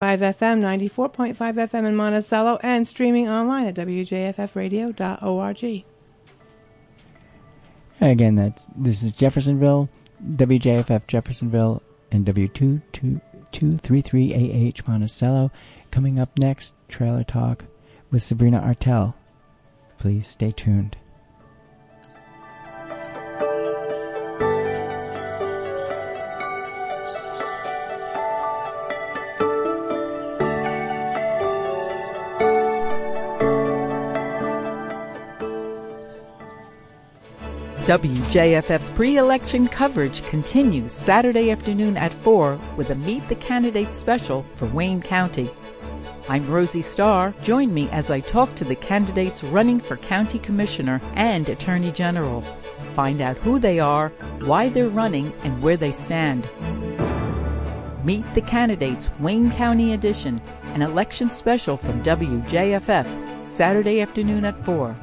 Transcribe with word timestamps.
FM, 0.00 0.60
94.5 0.60 1.34
FM 1.34 1.84
in 1.84 1.96
Monticello, 1.96 2.60
and 2.62 2.86
streaming 2.86 3.28
online 3.28 3.66
at 3.66 3.74
wjffradio.org. 3.74 5.84
Again, 8.00 8.36
that's 8.36 8.70
this 8.76 9.02
is 9.02 9.10
Jeffersonville, 9.10 9.88
WJFF 10.24 11.08
Jeffersonville, 11.08 11.82
and 12.12 12.24
W22233AH 12.24 14.86
Monticello. 14.86 15.50
Coming 15.90 16.20
up 16.20 16.38
next, 16.38 16.76
Trailer 16.86 17.24
Talk 17.24 17.64
with 18.12 18.22
Sabrina 18.22 18.60
Artel. 18.60 19.16
Please 19.98 20.28
stay 20.28 20.52
tuned. 20.52 20.96
WJFF's 37.88 38.90
pre 38.90 39.16
election 39.16 39.66
coverage 39.66 40.22
continues 40.26 40.92
Saturday 40.92 41.50
afternoon 41.50 41.96
at 41.96 42.12
4 42.12 42.60
with 42.76 42.90
a 42.90 42.94
Meet 42.94 43.26
the 43.30 43.34
Candidates 43.34 43.96
special 43.96 44.44
for 44.56 44.66
Wayne 44.66 45.00
County. 45.00 45.50
I'm 46.28 46.46
Rosie 46.50 46.82
Starr. 46.82 47.34
Join 47.40 47.72
me 47.72 47.88
as 47.88 48.10
I 48.10 48.20
talk 48.20 48.54
to 48.56 48.64
the 48.66 48.76
candidates 48.76 49.42
running 49.42 49.80
for 49.80 49.96
County 49.96 50.38
Commissioner 50.38 51.00
and 51.14 51.48
Attorney 51.48 51.90
General. 51.90 52.42
Find 52.92 53.22
out 53.22 53.38
who 53.38 53.58
they 53.58 53.80
are, 53.80 54.10
why 54.40 54.68
they're 54.68 54.90
running, 54.90 55.32
and 55.42 55.62
where 55.62 55.78
they 55.78 55.90
stand. 55.90 56.46
Meet 58.04 58.34
the 58.34 58.42
Candidates 58.42 59.08
Wayne 59.18 59.50
County 59.52 59.94
Edition, 59.94 60.42
an 60.74 60.82
election 60.82 61.30
special 61.30 61.78
from 61.78 62.02
WJFF, 62.02 63.46
Saturday 63.46 64.02
afternoon 64.02 64.44
at 64.44 64.62
4. 64.62 64.94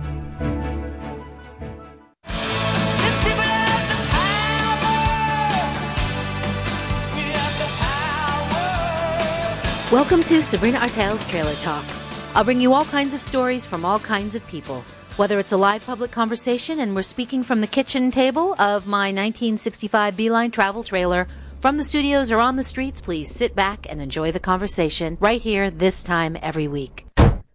Welcome 9.91 10.23
to 10.23 10.41
Sabrina 10.41 10.79
Artel's 10.79 11.27
Trailer 11.27 11.53
Talk. 11.53 11.85
I'll 12.33 12.43
bring 12.43 12.59
you 12.59 12.73
all 12.73 12.85
kinds 12.85 13.13
of 13.13 13.21
stories 13.21 13.67
from 13.67 13.85
all 13.85 13.99
kinds 13.99 14.33
of 14.33 14.45
people. 14.47 14.83
Whether 15.15 15.37
it's 15.37 15.51
a 15.51 15.57
live 15.57 15.85
public 15.85 16.09
conversation 16.09 16.79
and 16.79 16.95
we're 16.95 17.03
speaking 17.03 17.43
from 17.43 17.61
the 17.61 17.67
kitchen 17.67 18.09
table 18.09 18.53
of 18.53 18.87
my 18.87 19.09
1965 19.09 20.17
Beeline 20.17 20.49
travel 20.49 20.83
trailer, 20.83 21.27
from 21.59 21.77
the 21.77 21.83
studios 21.83 22.31
or 22.31 22.39
on 22.39 22.55
the 22.55 22.63
streets, 22.63 22.99
please 22.99 23.29
sit 23.29 23.55
back 23.55 23.85
and 23.87 24.01
enjoy 24.01 24.31
the 24.31 24.39
conversation 24.39 25.17
right 25.19 25.39
here 25.39 25.69
this 25.69 26.01
time 26.01 26.35
every 26.41 26.67
week. 26.67 27.05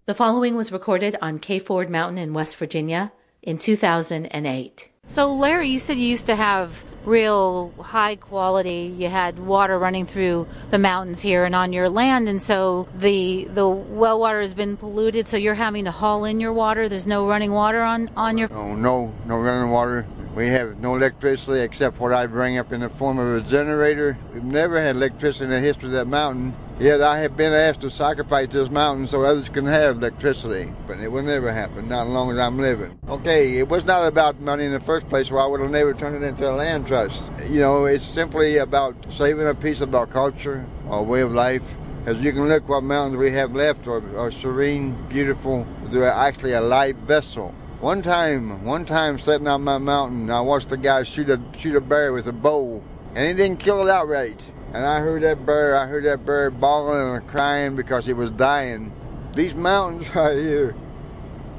The 0.07 0.15
following 0.15 0.55
was 0.55 0.71
recorded 0.71 1.17
on 1.21 1.41
Kayford 1.41 1.89
Mountain 1.89 2.19
in 2.19 2.33
West 2.33 2.55
Virginia 2.55 3.11
in 3.43 3.59
2008. 3.59 4.90
So, 5.11 5.35
Larry, 5.35 5.69
you 5.69 5.81
said 5.81 5.99
you 5.99 6.07
used 6.07 6.27
to 6.27 6.37
have 6.37 6.85
real 7.05 7.73
high 7.81 8.15
quality. 8.15 8.95
You 8.97 9.09
had 9.09 9.41
water 9.41 9.77
running 9.77 10.07
through 10.07 10.47
the 10.71 10.79
mountains 10.79 11.21
here 11.21 11.45
and 11.45 11.53
on 11.53 11.73
your 11.73 11.89
land, 11.89 12.29
and 12.29 12.41
so 12.41 12.87
the 12.97 13.43
the 13.53 13.69
well 13.69 14.21
water 14.21 14.41
has 14.41 14.55
been 14.55 14.77
polluted. 14.77 15.27
So 15.27 15.37
you're 15.37 15.57
having 15.57 15.87
to 15.87 15.91
haul 15.91 16.25
in 16.25 16.39
your 16.39 16.53
water. 16.53 16.89
There's 16.89 17.09
no 17.09 17.27
running 17.27 17.51
water 17.51 17.83
on 17.83 18.09
on 18.17 18.39
your. 18.39 18.53
Oh 18.53 18.77
no, 18.77 19.13
no 19.27 19.39
running 19.39 19.73
water. 19.73 20.07
We 20.37 20.47
have 20.47 20.79
no 20.79 20.95
electricity 20.95 21.59
except 21.59 21.99
what 21.99 22.13
I 22.13 22.27
bring 22.27 22.57
up 22.57 22.73
in 22.73 22.83
the 22.83 22.89
form 22.89 23.19
of 23.19 23.45
a 23.45 23.51
generator. 23.51 24.17
We've 24.33 24.45
never 24.45 24.81
had 24.81 24.95
electricity 24.95 25.47
in 25.47 25.51
the 25.51 25.59
history 25.59 25.87
of 25.87 25.95
that 25.95 26.07
mountain. 26.07 26.55
Yet 26.81 27.03
I 27.03 27.19
have 27.19 27.37
been 27.37 27.53
asked 27.53 27.83
to 27.83 27.91
sacrifice 27.91 28.49
this 28.51 28.71
mountain 28.71 29.07
so 29.07 29.21
others 29.21 29.51
can 29.51 29.67
have 29.67 29.99
electricity. 29.99 30.73
But 30.87 30.99
it 30.99 31.09
will 31.09 31.23
never 31.23 31.53
happen, 31.53 31.91
not 31.91 32.07
as 32.07 32.13
long 32.13 32.33
as 32.33 32.39
I'm 32.39 32.59
living. 32.59 32.99
Okay, 33.07 33.59
it 33.59 33.69
was 33.69 33.85
not 33.85 34.07
about 34.07 34.41
money 34.41 34.65
in 34.65 34.73
the 34.73 34.81
first 34.81 35.07
place, 35.11 35.31
or 35.31 35.39
I 35.39 35.45
would 35.45 35.61
have 35.61 35.71
never 35.71 35.93
turned 35.93 36.25
it 36.25 36.27
into 36.27 36.51
a 36.51 36.57
land 36.57 36.87
trust. 36.87 37.23
You 37.47 37.61
know, 37.61 37.85
it's 37.85 38.07
simply 38.07 38.57
about 38.57 38.97
saving 39.13 39.47
a 39.47 39.55
piece 39.55 39.83
of 39.83 39.95
our 39.95 40.07
culture, 40.07 40.65
our 40.89 41.03
way 41.03 41.21
of 41.21 41.33
life. 41.33 41.63
As 42.07 42.17
you 42.17 42.33
can 42.33 42.49
look 42.49 42.67
what 42.67 42.83
mountains 42.83 43.19
we 43.19 43.31
have 43.33 43.55
left 43.55 43.87
are, 43.87 44.03
are 44.19 44.33
serene, 44.33 44.97
beautiful. 45.11 45.67
They're 45.91 46.11
actually 46.11 46.53
a 46.53 46.63
light 46.63 46.97
vessel. 46.97 47.55
One 47.81 48.01
time, 48.01 48.65
one 48.65 48.87
time 48.87 49.19
sitting 49.19 49.49
on 49.49 49.65
my 49.65 49.77
mountain, 49.77 50.31
I 50.31 50.41
watched 50.41 50.73
a 50.73 50.79
guy 50.79 51.03
shoot 51.03 51.29
a 51.29 51.39
shoot 51.59 51.77
a 51.77 51.81
bear 51.83 52.15
with 52.15 52.27
a 52.27 52.33
bow, 52.33 52.83
and 53.15 53.27
he 53.27 53.35
didn't 53.35 53.61
kill 53.61 53.87
it 53.87 53.91
outright. 53.91 54.41
And 54.73 54.87
I 54.87 55.01
heard 55.01 55.23
that 55.23 55.45
bird, 55.45 55.75
I 55.75 55.87
heard 55.87 56.05
that 56.05 56.25
bird 56.25 56.61
bawling 56.61 57.17
and 57.17 57.27
crying 57.27 57.75
because 57.75 58.07
it 58.07 58.17
was 58.17 58.31
dying. 58.31 58.93
These 59.35 59.55
mountains 59.55 60.15
right 60.15 60.39
here, 60.39 60.75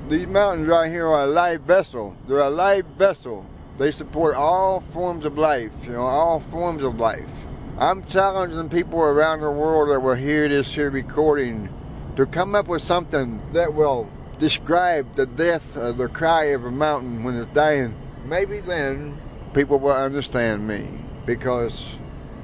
these 0.07 0.27
mountains 0.27 0.67
right 0.67 0.89
here 0.89 1.07
are 1.07 1.23
a 1.23 1.27
life 1.27 1.61
vessel. 1.61 2.15
They're 2.27 2.39
a 2.39 2.49
life 2.49 2.85
vessel. 2.97 3.45
They 3.77 3.91
support 3.91 4.35
all 4.35 4.79
forms 4.79 5.25
of 5.25 5.37
life, 5.37 5.71
you 5.83 5.93
know, 5.93 6.01
all 6.01 6.39
forms 6.39 6.83
of 6.83 6.99
life. 6.99 7.29
I'm 7.77 8.05
challenging 8.05 8.69
people 8.69 8.99
around 8.99 9.41
the 9.41 9.49
world 9.49 9.89
that 9.89 10.01
will 10.01 10.15
hear 10.15 10.47
this 10.47 10.67
here 10.67 10.89
recording 10.89 11.69
to 12.15 12.25
come 12.25 12.53
up 12.53 12.67
with 12.67 12.83
something 12.83 13.41
that 13.53 13.73
will 13.73 14.09
describe 14.37 15.15
the 15.15 15.25
death 15.25 15.75
of 15.75 15.97
the 15.97 16.07
cry 16.07 16.45
of 16.45 16.65
a 16.65 16.71
mountain 16.71 17.23
when 17.23 17.35
it's 17.35 17.51
dying. 17.53 17.95
Maybe 18.25 18.59
then 18.59 19.19
people 19.53 19.79
will 19.79 19.91
understand 19.91 20.67
me 20.67 20.87
because 21.25 21.95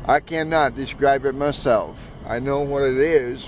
I 0.06 0.20
cannot 0.20 0.76
describe 0.76 1.26
it 1.26 1.36
myself. 1.36 2.10
I 2.26 2.40
know 2.40 2.62
what 2.62 2.84
it 2.84 2.98
is, 2.98 3.48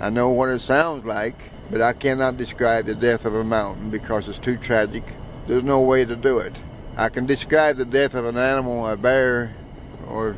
I 0.00 0.10
know 0.10 0.30
what 0.30 0.48
it 0.48 0.60
sounds 0.60 1.04
like, 1.04 1.50
but 1.70 1.80
I 1.80 1.92
cannot 1.92 2.36
describe 2.36 2.86
the 2.86 2.94
death 2.94 3.24
of 3.24 3.34
a 3.34 3.44
mountain 3.44 3.90
because 3.90 4.28
it's 4.28 4.38
too 4.38 4.56
tragic. 4.56 5.04
There's 5.46 5.64
no 5.64 5.80
way 5.80 6.04
to 6.04 6.14
do 6.14 6.38
it. 6.38 6.54
I 6.96 7.08
can 7.08 7.26
describe 7.26 7.76
the 7.76 7.84
death 7.84 8.14
of 8.14 8.24
an 8.24 8.36
animal, 8.36 8.86
a 8.86 8.96
bear, 8.96 9.56
or 10.06 10.36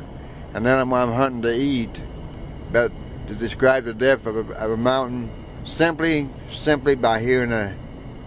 an 0.53 0.65
animal 0.65 0.97
I'm 0.97 1.11
hunting 1.11 1.41
to 1.43 1.53
eat, 1.53 2.01
but 2.71 2.91
to 3.27 3.35
describe 3.35 3.83
the 3.85 3.93
death 3.93 4.25
of 4.25 4.49
a, 4.49 4.53
of 4.53 4.71
a 4.71 4.77
mountain 4.77 5.29
simply, 5.65 6.29
simply 6.49 6.95
by 6.95 7.19
hearing 7.19 7.51
a 7.51 7.75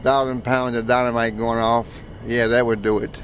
thousand 0.03 0.45
pounds 0.45 0.77
of 0.77 0.87
dynamite 0.87 1.37
going 1.37 1.59
off, 1.59 1.87
yeah, 2.27 2.47
that 2.49 2.67
would 2.67 2.83
do 2.83 2.99
it. 2.99 3.23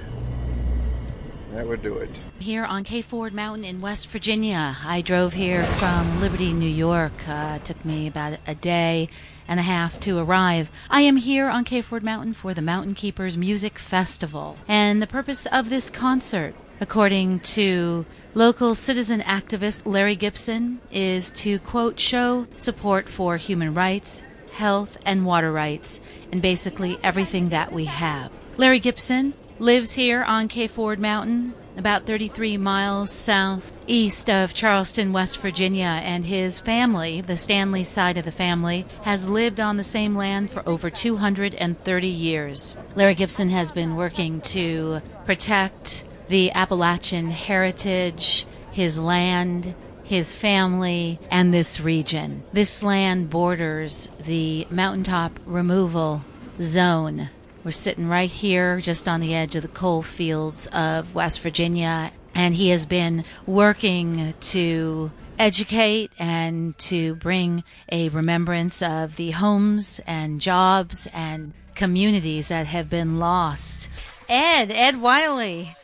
That 1.55 1.69
would 1.69 1.83
do 1.85 1.99
it. 1.99 2.11
Here 2.41 2.65
on 2.65 2.83
Kayford 2.83 3.33
Mountain 3.33 3.63
in 3.63 3.81
West 3.81 4.09
Virginia. 4.09 4.77
I 4.85 5.01
drove 5.03 5.35
here 5.35 5.65
from 5.65 6.21
Liberty, 6.21 6.53
New 6.53 6.69
York. 6.69 7.29
Uh, 7.29 7.59
it 7.61 7.65
took 7.65 7.85
me 7.85 8.09
about 8.09 8.41
a 8.45 8.57
day 8.57 9.09
and 9.47 9.61
a 9.61 9.63
half 9.63 10.01
to 10.01 10.19
arrive. 10.19 10.69
I 10.91 11.03
am 11.03 11.17
here 11.17 11.49
on 11.49 11.65
Kayford 11.65 12.03
Mountain 12.03 12.35
for 12.35 12.55
the 12.55 12.61
Mountain 12.61 12.95
Keepers 12.95 13.39
Music 13.39 13.79
Festival. 13.79 14.57
And 14.67 15.01
the 15.01 15.07
purpose 15.07 15.47
of 15.47 15.69
this 15.69 15.91
concert, 15.91 16.57
according 16.81 17.39
to 17.41 18.05
local 18.35 18.75
citizen 18.75 19.21
activist 19.21 19.83
Larry 19.85 20.17
Gibson, 20.17 20.81
is 20.91 21.31
to, 21.33 21.61
quote, 21.61 22.01
show 22.01 22.49
support 22.57 23.09
for 23.09 23.37
human 23.37 23.75
rights, 23.75 24.25
health, 24.55 24.99
and 25.07 25.25
water 25.25 25.53
rights, 25.53 26.01
and 26.33 26.43
basically 26.43 26.99
everything 27.05 27.51
that 27.51 27.73
we 27.73 27.85
have. 27.85 28.33
Larry 28.57 28.81
Gibson 28.81 29.35
lives 29.59 29.95
here 29.95 30.23
on 30.25 30.49
Kayford 30.49 30.99
Mountain, 30.99 31.55
about 31.77 32.07
33 32.07 32.57
miles 32.57 33.11
southeast 33.11 34.29
of 34.29 34.53
Charleston, 34.53 35.13
West 35.13 35.39
Virginia, 35.39 36.01
and 36.03 36.27
his 36.27 36.59
family, 36.59 37.21
the 37.21 37.37
Stanley 37.37 37.85
side 37.85 38.17
of 38.17 38.25
the 38.25 38.33
family, 38.33 38.85
has 39.03 39.29
lived 39.29 39.61
on 39.61 39.77
the 39.77 39.85
same 39.85 40.17
land 40.17 40.51
for 40.51 40.69
over 40.69 40.91
230 40.91 42.09
years. 42.09 42.75
Larry 42.97 43.15
Gibson 43.15 43.51
has 43.51 43.71
been 43.71 43.97
working 43.97 44.41
to 44.41 45.01
protect 45.25 46.05
the 46.29 46.51
Appalachian 46.53 47.31
heritage, 47.31 48.47
his 48.73 48.99
land, 48.99 49.75
his 50.03 50.33
family, 50.33 51.21
and 51.31 51.55
this 51.55 51.81
region. 51.81 52.43
This 52.53 52.83
land 52.83 53.31
borders 53.31 54.09
the 54.25 54.67
mountaintop 54.71 55.39
removal 55.47 56.25
zone 56.61 57.31
we're 57.65 57.71
sitting 57.71 58.09
right 58.09 58.31
here, 58.31 58.81
just 58.81 59.09
on 59.09 59.21
the 59.21 59.35
edge 59.35 59.57
of 59.57 59.63
the 59.63 59.69
coal 59.69 60.03
fields 60.03 60.67
of 60.67 61.15
West 61.15 61.41
Virginia, 61.41 62.13
and 62.35 62.55
he 62.55 62.69
has 62.69 62.85
been 62.85 63.25
working 63.47 64.35
to 64.39 65.11
educate 65.39 66.13
and 66.19 66.77
to 66.79 67.15
bring 67.17 67.65
a 67.91 68.11
remembrance 68.11 68.83
of 68.83 69.17
the 69.17 69.31
homes 69.33 70.01
and 70.07 70.41
jobs 70.41 71.09
and 71.15 71.55
communities 71.75 72.49
that 72.49 72.67
have 72.67 72.91
been 72.91 73.19
lost. 73.19 73.89
Ed, 74.29 74.71
Ed 74.71 75.01
Wiley. 75.01 75.75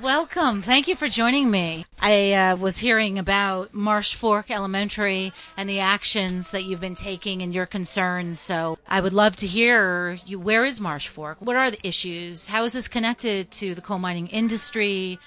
Welcome. 0.00 0.62
Thank 0.62 0.86
you 0.86 0.94
for 0.94 1.08
joining 1.08 1.50
me. 1.50 1.84
I 2.00 2.32
uh, 2.32 2.56
was 2.56 2.78
hearing 2.78 3.18
about 3.18 3.74
Marsh 3.74 4.14
Fork 4.14 4.50
Elementary 4.50 5.32
and 5.56 5.68
the 5.68 5.80
actions 5.80 6.52
that 6.52 6.64
you've 6.64 6.80
been 6.80 6.94
taking 6.94 7.42
and 7.42 7.52
your 7.52 7.66
concerns. 7.66 8.38
So 8.38 8.78
I 8.86 9.00
would 9.00 9.12
love 9.12 9.34
to 9.36 9.46
hear 9.46 10.18
you. 10.24 10.38
Where 10.38 10.64
is 10.64 10.80
Marsh 10.80 11.08
Fork? 11.08 11.38
What 11.40 11.56
are 11.56 11.70
the 11.70 11.84
issues? 11.86 12.46
How 12.46 12.64
is 12.64 12.74
this 12.74 12.86
connected 12.86 13.50
to 13.52 13.74
the 13.74 13.80
coal 13.80 13.98
mining 13.98 14.28
industry? 14.28 15.18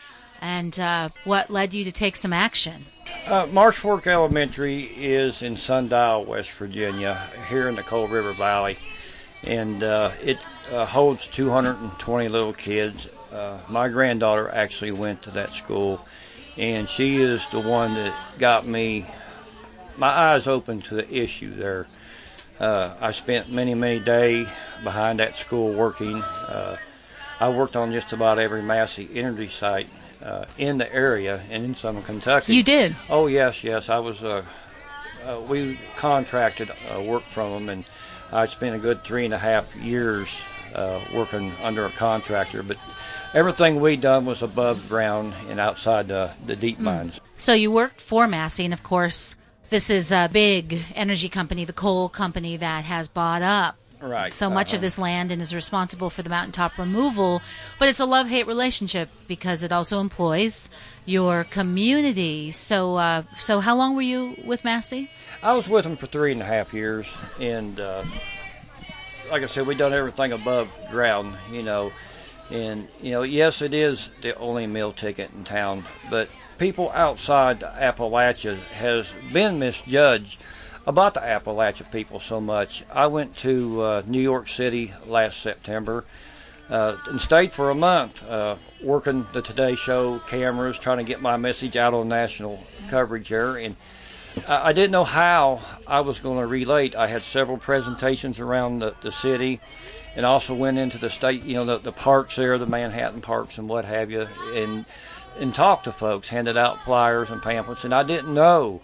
and 0.41 0.79
uh, 0.79 1.09
what 1.23 1.49
led 1.49 1.73
you 1.73 1.83
to 1.83 1.91
take 1.91 2.15
some 2.15 2.33
action? 2.33 2.85
Uh, 3.27 3.47
Marsh 3.51 3.77
Fork 3.77 4.07
Elementary 4.07 4.85
is 4.85 5.43
in 5.43 5.55
Sundial, 5.55 6.25
West 6.25 6.51
Virginia, 6.51 7.29
here 7.47 7.69
in 7.69 7.75
the 7.75 7.83
Coal 7.83 8.07
River 8.07 8.33
Valley, 8.33 8.77
and 9.43 9.83
uh, 9.83 10.11
it 10.23 10.39
uh, 10.71 10.85
holds 10.85 11.27
220 11.27 12.27
little 12.27 12.53
kids. 12.53 13.07
Uh, 13.31 13.57
my 13.69 13.87
granddaughter 13.87 14.49
actually 14.49 14.91
went 14.91 15.21
to 15.23 15.31
that 15.31 15.51
school, 15.53 16.05
and 16.57 16.87
she 16.87 17.21
is 17.21 17.47
the 17.47 17.59
one 17.59 17.93
that 17.93 18.13
got 18.37 18.65
me 18.65 19.05
my 19.97 20.07
eyes 20.07 20.47
open 20.47 20.81
to 20.81 20.95
the 20.95 21.13
issue 21.13 21.53
there. 21.53 21.87
Uh, 22.59 22.93
I 22.99 23.11
spent 23.11 23.51
many, 23.51 23.73
many 23.73 23.99
days 23.99 24.47
behind 24.83 25.19
that 25.19 25.35
school 25.35 25.73
working. 25.73 26.21
Uh, 26.21 26.77
I 27.39 27.49
worked 27.49 27.75
on 27.75 27.91
just 27.91 28.13
about 28.13 28.39
every 28.39 28.61
Massey 28.61 29.09
energy 29.13 29.47
site 29.47 29.87
uh, 30.23 30.45
in 30.57 30.77
the 30.77 30.93
area 30.93 31.41
and 31.49 31.65
in 31.65 31.75
some 31.75 32.01
Kentucky. 32.03 32.55
You 32.55 32.63
did? 32.63 32.95
Oh 33.09 33.27
yes, 33.27 33.63
yes. 33.63 33.89
I 33.89 33.99
was. 33.99 34.23
Uh, 34.23 34.43
uh, 35.25 35.39
we 35.47 35.79
contracted 35.97 36.71
uh, 36.71 37.01
work 37.01 37.23
from 37.31 37.51
them, 37.53 37.69
and 37.69 37.85
I 38.31 38.45
spent 38.45 38.75
a 38.75 38.79
good 38.79 39.03
three 39.03 39.25
and 39.25 39.33
a 39.33 39.37
half 39.37 39.75
years 39.75 40.41
uh, 40.73 41.01
working 41.13 41.51
under 41.61 41.85
a 41.85 41.91
contractor. 41.91 42.63
But 42.63 42.77
everything 43.33 43.79
we 43.79 43.95
done 43.95 44.25
was 44.25 44.41
above 44.41 44.87
ground 44.89 45.33
and 45.49 45.59
outside 45.59 46.07
the 46.07 46.31
the 46.45 46.55
deep 46.55 46.77
Hmm. 46.77 46.83
mines. 46.85 47.21
So 47.37 47.53
you 47.53 47.71
worked 47.71 48.01
for 48.01 48.27
Massey, 48.27 48.65
and 48.65 48.73
of 48.73 48.83
course, 48.83 49.35
this 49.69 49.89
is 49.89 50.11
a 50.11 50.29
big 50.31 50.79
energy 50.95 51.29
company, 51.29 51.65
the 51.65 51.73
coal 51.73 52.09
company 52.09 52.57
that 52.57 52.85
has 52.85 53.07
bought 53.07 53.41
up 53.41 53.77
Right. 54.01 54.33
so 54.33 54.49
much 54.49 54.73
of 54.73 54.77
uh-huh. 54.77 54.81
this 54.81 54.97
land 54.97 55.31
and 55.31 55.41
is 55.41 55.53
responsible 55.53 56.09
for 56.09 56.23
the 56.23 56.29
mountaintop 56.29 56.77
removal. 56.77 57.41
But 57.79 57.87
it's 57.87 57.99
a 57.99 58.05
love 58.05 58.27
hate 58.27 58.47
relationship 58.47 59.09
because 59.27 59.63
it 59.63 59.71
also 59.71 59.99
employs 59.99 60.69
your 61.05 61.43
community. 61.43 62.51
So, 62.51 62.95
uh, 62.95 63.23
so 63.37 63.59
how 63.59 63.75
long 63.75 63.95
were 63.95 64.01
you 64.01 64.35
with 64.43 64.63
Massey? 64.63 65.09
I 65.43 65.53
was 65.53 65.67
with 65.69 65.83
them 65.83 65.95
for 65.97 66.07
three 66.07 66.31
and 66.31 66.41
a 66.41 66.45
half 66.45 66.73
years, 66.73 67.11
and 67.39 67.79
uh, 67.79 68.03
like 69.31 69.43
I 69.43 69.45
said, 69.45 69.65
we've 69.65 69.77
done 69.77 69.93
everything 69.93 70.33
above 70.33 70.69
ground, 70.91 71.35
you 71.49 71.63
know. 71.63 71.91
And 72.49 72.89
you 73.01 73.11
know, 73.11 73.23
yes, 73.23 73.61
it 73.61 73.73
is 73.73 74.11
the 74.21 74.37
only 74.37 74.67
meal 74.67 74.91
ticket 74.91 75.31
in 75.33 75.45
town, 75.45 75.85
but 76.09 76.27
people 76.57 76.91
outside 76.91 77.61
Appalachia 77.61 78.57
has 78.57 79.13
been 79.31 79.57
misjudged 79.57 80.43
about 80.85 81.13
the 81.13 81.21
Appalachia 81.21 81.89
people 81.91 82.19
so 82.19 82.41
much. 82.41 82.83
I 82.91 83.07
went 83.07 83.37
to 83.37 83.81
uh, 83.81 84.03
New 84.05 84.19
York 84.19 84.49
City 84.49 84.93
last 85.05 85.39
September. 85.39 86.03
Uh, 86.69 86.95
and 87.09 87.19
stayed 87.19 87.51
for 87.51 87.69
a 87.69 87.75
month 87.75 88.23
uh, 88.23 88.55
working 88.81 89.27
the 89.33 89.41
Today 89.41 89.75
Show 89.75 90.19
cameras, 90.19 90.79
trying 90.79 90.99
to 90.99 91.03
get 91.03 91.21
my 91.21 91.35
message 91.35 91.75
out 91.75 91.93
on 91.93 92.07
national 92.07 92.63
coverage 92.87 93.27
there. 93.27 93.57
And 93.57 93.75
I 94.47 94.73
didn't 94.73 94.91
know 94.91 95.03
how 95.03 95.61
I 95.87 96.01
was 96.01 96.19
going 96.19 96.39
to 96.39 96.47
relate. 96.47 96.95
I 96.95 97.07
had 97.07 97.21
several 97.21 97.57
presentations 97.57 98.39
around 98.39 98.79
the, 98.79 98.95
the 99.01 99.11
city 99.11 99.59
and 100.15 100.25
also 100.25 100.53
went 100.53 100.77
into 100.77 100.97
the 100.97 101.09
state, 101.09 101.43
you 101.43 101.55
know, 101.55 101.65
the, 101.65 101.77
the 101.79 101.91
parks 101.91 102.35
there, 102.35 102.57
the 102.57 102.65
Manhattan 102.65 103.21
parks 103.21 103.57
and 103.57 103.67
what 103.67 103.85
have 103.85 104.11
you, 104.11 104.27
and 104.53 104.85
and 105.39 105.55
talked 105.55 105.85
to 105.85 105.91
folks, 105.93 106.29
handed 106.29 106.57
out 106.57 106.83
flyers 106.83 107.31
and 107.31 107.41
pamphlets, 107.41 107.85
and 107.85 107.93
I 107.93 108.03
didn't 108.03 108.33
know 108.33 108.81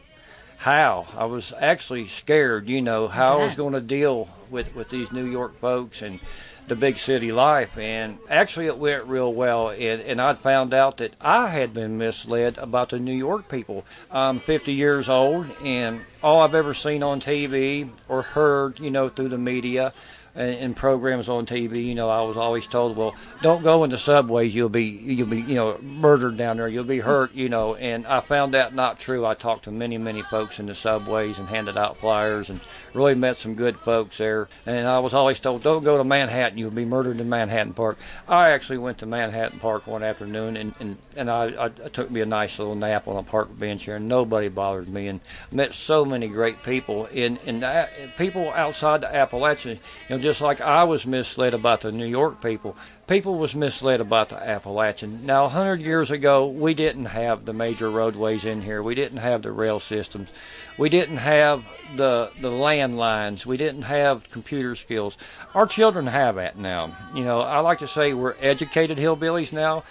how. 0.58 1.06
I 1.16 1.26
was 1.26 1.54
actually 1.60 2.08
scared, 2.08 2.70
you 2.70 2.82
know, 2.82 3.08
how 3.08 3.40
I 3.40 3.44
was 3.44 3.56
going 3.56 3.74
to 3.74 3.82
deal 3.82 4.30
with, 4.50 4.74
with 4.74 4.90
these 4.90 5.12
New 5.12 5.30
York 5.30 5.60
folks 5.60 6.02
and 6.02 6.20
the 6.68 6.76
big 6.76 6.98
city 6.98 7.32
life. 7.32 7.78
And 7.78 8.18
actually, 8.30 8.68
it 8.68 8.78
went 8.78 9.06
real 9.06 9.34
well. 9.34 9.70
And, 9.70 10.02
and 10.02 10.22
I 10.22 10.34
found 10.34 10.74
out 10.74 10.98
that 10.98 11.16
I 11.22 11.48
had 11.48 11.74
been 11.74 11.98
misled 11.98 12.58
about 12.58 12.90
the 12.90 13.00
New 13.00 13.16
York 13.16 13.50
people. 13.50 13.86
I'm 14.12 14.40
50 14.40 14.74
years 14.74 15.10
old, 15.10 15.50
and 15.64 16.02
all 16.22 16.42
I've 16.42 16.56
ever 16.56 16.74
seen 16.74 17.04
on 17.04 17.22
TV 17.22 17.90
or 18.08 18.22
heard, 18.22 18.80
you 18.80 18.92
know, 18.92 19.10
through 19.10 19.30
the 19.30 19.38
media 19.38 19.94
and, 20.38 20.56
and 20.56 20.76
programs 20.76 21.30
on 21.30 21.46
TV, 21.46 21.84
you 21.86 21.96
know, 21.96 22.10
I 22.10 22.22
was 22.22 22.38
always 22.38 22.68
told, 22.68 22.96
well, 22.96 23.16
don't 23.42 23.64
go 23.64 23.84
in 23.84 23.90
the 23.90 23.98
subways. 23.98 24.56
You'll 24.56 24.70
be, 24.70 24.84
you'll 24.84 25.28
be, 25.28 25.42
you 25.42 25.56
know, 25.56 25.78
murdered 25.82 26.38
down 26.38 26.58
there. 26.58 26.68
You'll 26.68 26.84
be 26.84 27.00
hurt, 27.00 27.34
you 27.34 27.50
know. 27.50 27.76
And 27.76 28.06
I 28.06 28.20
found 28.20 28.54
that 28.54 28.74
not 28.74 29.00
true. 29.00 29.26
I 29.26 29.34
talked 29.34 29.64
to 29.64 29.72
many, 29.72 29.98
many 29.98 30.22
folks 30.22 30.60
in 30.60 30.68
the 30.68 30.76
subways 30.76 31.40
and 31.40 31.48
handed 31.48 31.76
out 31.76 31.98
flyers 31.98 32.50
and 32.50 32.60
really 32.98 33.16
met 33.16 33.38
some 33.38 33.56
good 33.56 33.78
folks 33.78 34.18
there. 34.18 34.50
And 34.66 34.88
I 34.88 35.00
was 35.00 35.14
always 35.14 35.40
told, 35.40 35.64
don't 35.64 35.84
go 35.84 35.98
to 35.98 36.04
Manhattan. 36.04 36.58
You'll 36.58 36.72
be 36.72 36.86
murdered 36.86 37.22
in 37.22 37.30
Manhattan 37.30 37.74
Park. 37.74 37.98
I 38.28 38.52
actually 38.52 38.80
went 38.80 38.98
to 39.00 39.06
Manhattan 39.06 39.60
Park 39.60 39.88
one 39.88 40.04
afternoon 40.04 40.58
and, 40.58 40.74
and, 40.80 40.98
and 41.16 41.30
I, 41.30 41.66
I, 41.66 41.70
took 41.70 42.12
me 42.12 42.22
a 42.22 42.26
nice 42.26 42.60
little 42.60 42.76
nap 42.76 43.08
on 43.08 43.16
a 43.16 43.24
park 43.24 43.58
bench 43.58 43.86
here 43.86 43.96
and 43.96 44.08
nobody 44.08 44.50
bothered 44.50 44.90
me 44.90 45.08
and 45.08 45.22
met 45.52 45.74
so 45.74 46.04
many 46.04 46.28
great 46.28 46.64
people 46.64 47.06
in, 47.08 47.38
in 47.46 47.62
the, 47.62 47.88
people 48.18 48.52
outside 48.52 49.02
the 49.02 49.16
Appalachian, 49.16 49.80
you 50.10 50.16
know, 50.16 50.22
just 50.22 50.42
like 50.42 50.60
I 50.60 50.84
was 50.84 51.06
misled 51.06 51.54
about 51.54 51.82
the 51.82 51.92
New 51.92 52.06
York 52.06 52.42
people. 52.42 52.76
People 53.08 53.40
was 53.40 53.56
misled 53.56 54.02
about 54.02 54.30
the 54.30 54.36
Appalachian. 54.36 55.26
Now, 55.26 55.46
a 55.46 55.50
hundred 55.50 55.80
years 55.80 56.12
ago, 56.12 56.48
we 56.48 56.74
didn't 56.74 57.06
have 57.06 57.46
the 57.46 57.54
major 57.54 57.90
roadways 57.90 58.44
in 58.44 58.62
here. 58.62 58.84
We 58.84 58.96
didn't 58.96 59.20
have 59.20 59.44
the 59.44 59.52
rail 59.54 59.80
systems. 59.80 60.30
We 60.78 60.90
didn't 60.90 61.18
have 61.18 61.64
the 61.96 62.32
the 62.42 62.52
landlines. 62.94 63.46
We 63.46 63.58
didn't 63.58 63.84
have 63.84 64.30
computer 64.32 64.76
skills. 64.76 65.18
Our 65.54 65.66
children 65.66 66.08
have 66.08 66.36
that 66.36 66.58
now. 66.58 66.96
You 67.14 67.24
know, 67.24 67.42
I 67.42 67.60
like 67.60 67.80
to 67.80 67.88
say 67.88 68.14
we're 68.14 68.36
educated 68.42 68.98
hillbillies 68.98 69.54
now, 69.54 69.84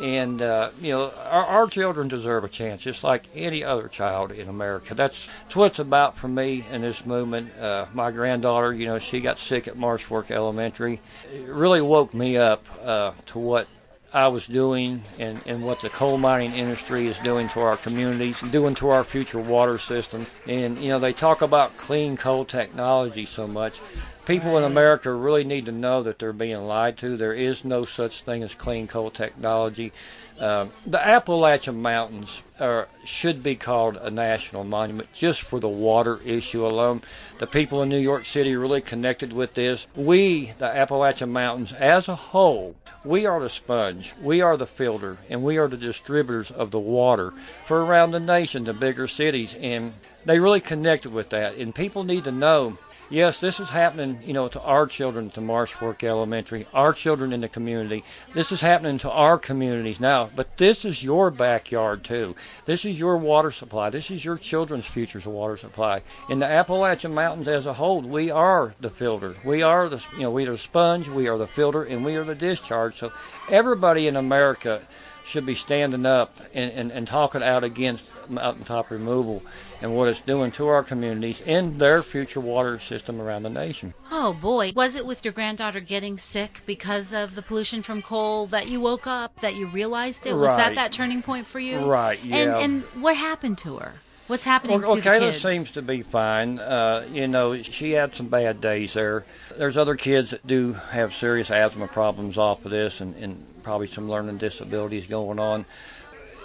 and 0.00 0.42
uh, 0.42 0.70
you 0.80 0.90
know, 0.90 1.12
our, 1.30 1.44
our 1.44 1.66
children 1.66 2.08
deserve 2.08 2.44
a 2.44 2.48
chance, 2.48 2.82
just 2.82 3.04
like 3.04 3.24
any 3.34 3.62
other 3.62 3.88
child 3.88 4.32
in 4.32 4.48
America. 4.48 4.94
That's, 4.94 5.28
that's 5.42 5.56
what 5.56 5.66
it's 5.66 5.78
about 5.78 6.16
for 6.16 6.28
me 6.28 6.64
in 6.70 6.82
this 6.82 7.06
movement. 7.06 7.56
Uh, 7.58 7.86
my 7.94 8.10
granddaughter, 8.10 8.72
you 8.72 8.86
know, 8.86 8.98
she 8.98 9.20
got 9.20 9.38
sick 9.38 9.68
at 9.68 9.76
Marsh 9.76 10.02
Fork 10.02 10.30
Elementary. 10.30 11.00
It 11.32 11.48
really 11.48 11.80
woke 11.80 12.14
me 12.14 12.36
up 12.36 12.64
uh, 12.82 13.12
to 13.26 13.38
what 13.38 13.68
I 14.14 14.28
was 14.28 14.46
doing 14.46 15.02
and, 15.18 15.42
and 15.44 15.64
what 15.64 15.80
the 15.80 15.90
coal 15.90 16.18
mining 16.18 16.54
industry 16.54 17.08
is 17.08 17.18
doing 17.18 17.48
to 17.48 17.60
our 17.60 17.76
communities, 17.76 18.40
and 18.42 18.52
doing 18.52 18.76
to 18.76 18.90
our 18.90 19.02
future 19.02 19.40
water 19.40 19.76
system. 19.76 20.28
And, 20.46 20.78
you 20.78 20.88
know, 20.88 21.00
they 21.00 21.12
talk 21.12 21.42
about 21.42 21.76
clean 21.76 22.16
coal 22.16 22.44
technology 22.44 23.24
so 23.24 23.48
much. 23.48 23.80
People 24.24 24.56
in 24.56 24.62
America 24.62 25.12
really 25.12 25.42
need 25.42 25.66
to 25.66 25.72
know 25.72 26.02
that 26.04 26.20
they're 26.20 26.32
being 26.32 26.64
lied 26.64 26.96
to. 26.98 27.16
There 27.16 27.34
is 27.34 27.64
no 27.64 27.84
such 27.84 28.22
thing 28.22 28.44
as 28.44 28.54
clean 28.54 28.86
coal 28.86 29.10
technology. 29.10 29.92
Um, 30.40 30.72
the 30.84 31.04
Appalachian 31.04 31.80
Mountains 31.80 32.42
are, 32.58 32.88
should 33.04 33.42
be 33.42 33.54
called 33.54 33.96
a 33.96 34.10
national 34.10 34.64
monument 34.64 35.12
just 35.12 35.42
for 35.42 35.60
the 35.60 35.68
water 35.68 36.20
issue 36.24 36.66
alone. 36.66 37.02
The 37.38 37.46
people 37.46 37.82
in 37.82 37.88
New 37.88 37.98
York 37.98 38.26
City 38.26 38.56
really 38.56 38.80
connected 38.80 39.32
with 39.32 39.54
this. 39.54 39.86
We, 39.94 40.52
the 40.58 40.66
Appalachian 40.66 41.32
Mountains 41.32 41.72
as 41.72 42.08
a 42.08 42.16
whole, 42.16 42.74
we 43.04 43.26
are 43.26 43.38
the 43.38 43.48
sponge, 43.48 44.14
we 44.20 44.40
are 44.40 44.56
the 44.56 44.66
filter, 44.66 45.18
and 45.28 45.44
we 45.44 45.56
are 45.58 45.68
the 45.68 45.76
distributors 45.76 46.50
of 46.50 46.72
the 46.72 46.80
water 46.80 47.32
for 47.66 47.84
around 47.84 48.10
the 48.10 48.20
nation, 48.20 48.64
the 48.64 48.74
bigger 48.74 49.06
cities. 49.06 49.54
And 49.54 49.92
they 50.24 50.40
really 50.40 50.60
connected 50.60 51.12
with 51.12 51.30
that. 51.30 51.56
And 51.56 51.74
people 51.74 52.02
need 52.02 52.24
to 52.24 52.32
know 52.32 52.78
yes, 53.14 53.38
this 53.38 53.60
is 53.60 53.70
happening, 53.70 54.18
you 54.24 54.32
know, 54.32 54.48
to 54.48 54.60
our 54.60 54.86
children 54.86 55.30
to 55.30 55.40
Marsh 55.40 55.72
Fork 55.72 56.02
Elementary, 56.02 56.66
our 56.74 56.92
children 56.92 57.32
in 57.32 57.40
the 57.40 57.48
community. 57.48 58.02
This 58.34 58.50
is 58.50 58.60
happening 58.60 58.98
to 58.98 59.10
our 59.10 59.38
communities 59.38 60.00
now, 60.00 60.30
but 60.34 60.56
this 60.56 60.84
is 60.84 61.04
your 61.04 61.30
backyard 61.30 62.02
too. 62.02 62.34
This 62.66 62.84
is 62.84 62.98
your 62.98 63.16
water 63.16 63.52
supply. 63.52 63.90
This 63.90 64.10
is 64.10 64.24
your 64.24 64.36
children's 64.36 64.86
future's 64.86 65.26
water 65.26 65.56
supply. 65.56 66.02
In 66.28 66.40
the 66.40 66.46
Appalachian 66.46 67.14
Mountains 67.14 67.48
as 67.48 67.66
a 67.66 67.74
whole, 67.74 68.02
we 68.02 68.30
are 68.30 68.74
the 68.80 68.90
filter. 68.90 69.36
We 69.44 69.62
are 69.62 69.88
the, 69.88 70.04
you 70.14 70.24
know, 70.24 70.30
we 70.30 70.46
are 70.46 70.52
the 70.52 70.58
sponge, 70.58 71.08
we 71.08 71.28
are 71.28 71.38
the 71.38 71.46
filter, 71.46 71.84
and 71.84 72.04
we 72.04 72.16
are 72.16 72.24
the 72.24 72.34
discharge. 72.34 72.96
So 72.96 73.12
everybody 73.48 74.08
in 74.08 74.16
America 74.16 74.82
should 75.24 75.46
be 75.46 75.54
standing 75.54 76.06
up 76.06 76.38
and, 76.52 76.70
and, 76.72 76.92
and 76.92 77.08
talking 77.08 77.42
out 77.42 77.64
against 77.64 78.10
mountaintop 78.28 78.90
removal 78.90 79.42
and 79.80 79.94
what 79.94 80.08
it's 80.08 80.20
doing 80.20 80.50
to 80.52 80.66
our 80.66 80.82
communities 80.82 81.42
and 81.46 81.78
their 81.78 82.02
future 82.02 82.40
water 82.40 82.78
system 82.78 83.20
around 83.20 83.42
the 83.42 83.50
nation. 83.50 83.94
Oh 84.10 84.32
boy, 84.32 84.72
was 84.74 84.96
it 84.96 85.06
with 85.06 85.24
your 85.24 85.32
granddaughter 85.32 85.80
getting 85.80 86.18
sick 86.18 86.60
because 86.66 87.12
of 87.12 87.34
the 87.34 87.42
pollution 87.42 87.82
from 87.82 88.02
coal 88.02 88.46
that 88.46 88.68
you 88.68 88.80
woke 88.80 89.06
up, 89.06 89.40
that 89.40 89.56
you 89.56 89.66
realized 89.66 90.26
it? 90.26 90.34
Was 90.34 90.54
that 90.56 90.74
that 90.74 90.92
turning 90.92 91.22
point 91.22 91.46
for 91.46 91.58
you? 91.58 91.80
Right, 91.80 92.22
yeah. 92.22 92.36
And 92.36 92.50
and 92.54 93.02
what 93.02 93.16
happened 93.16 93.58
to 93.58 93.78
her? 93.78 93.94
What's 94.26 94.44
happening 94.44 94.80
Well, 94.80 94.96
to 94.96 95.02
Kayla 95.02 95.32
seems 95.34 95.72
to 95.72 95.82
be 95.82 96.02
fine. 96.02 96.58
Uh, 96.58 97.06
you 97.12 97.28
know, 97.28 97.60
she 97.60 97.92
had 97.92 98.14
some 98.14 98.28
bad 98.28 98.60
days 98.60 98.94
there. 98.94 99.26
There's 99.56 99.76
other 99.76 99.96
kids 99.96 100.30
that 100.30 100.46
do 100.46 100.72
have 100.72 101.14
serious 101.14 101.50
asthma 101.50 101.88
problems 101.88 102.38
off 102.38 102.64
of 102.64 102.70
this 102.70 103.02
and, 103.02 103.14
and 103.16 103.62
probably 103.62 103.86
some 103.86 104.08
learning 104.08 104.38
disabilities 104.38 105.06
going 105.06 105.38
on. 105.38 105.66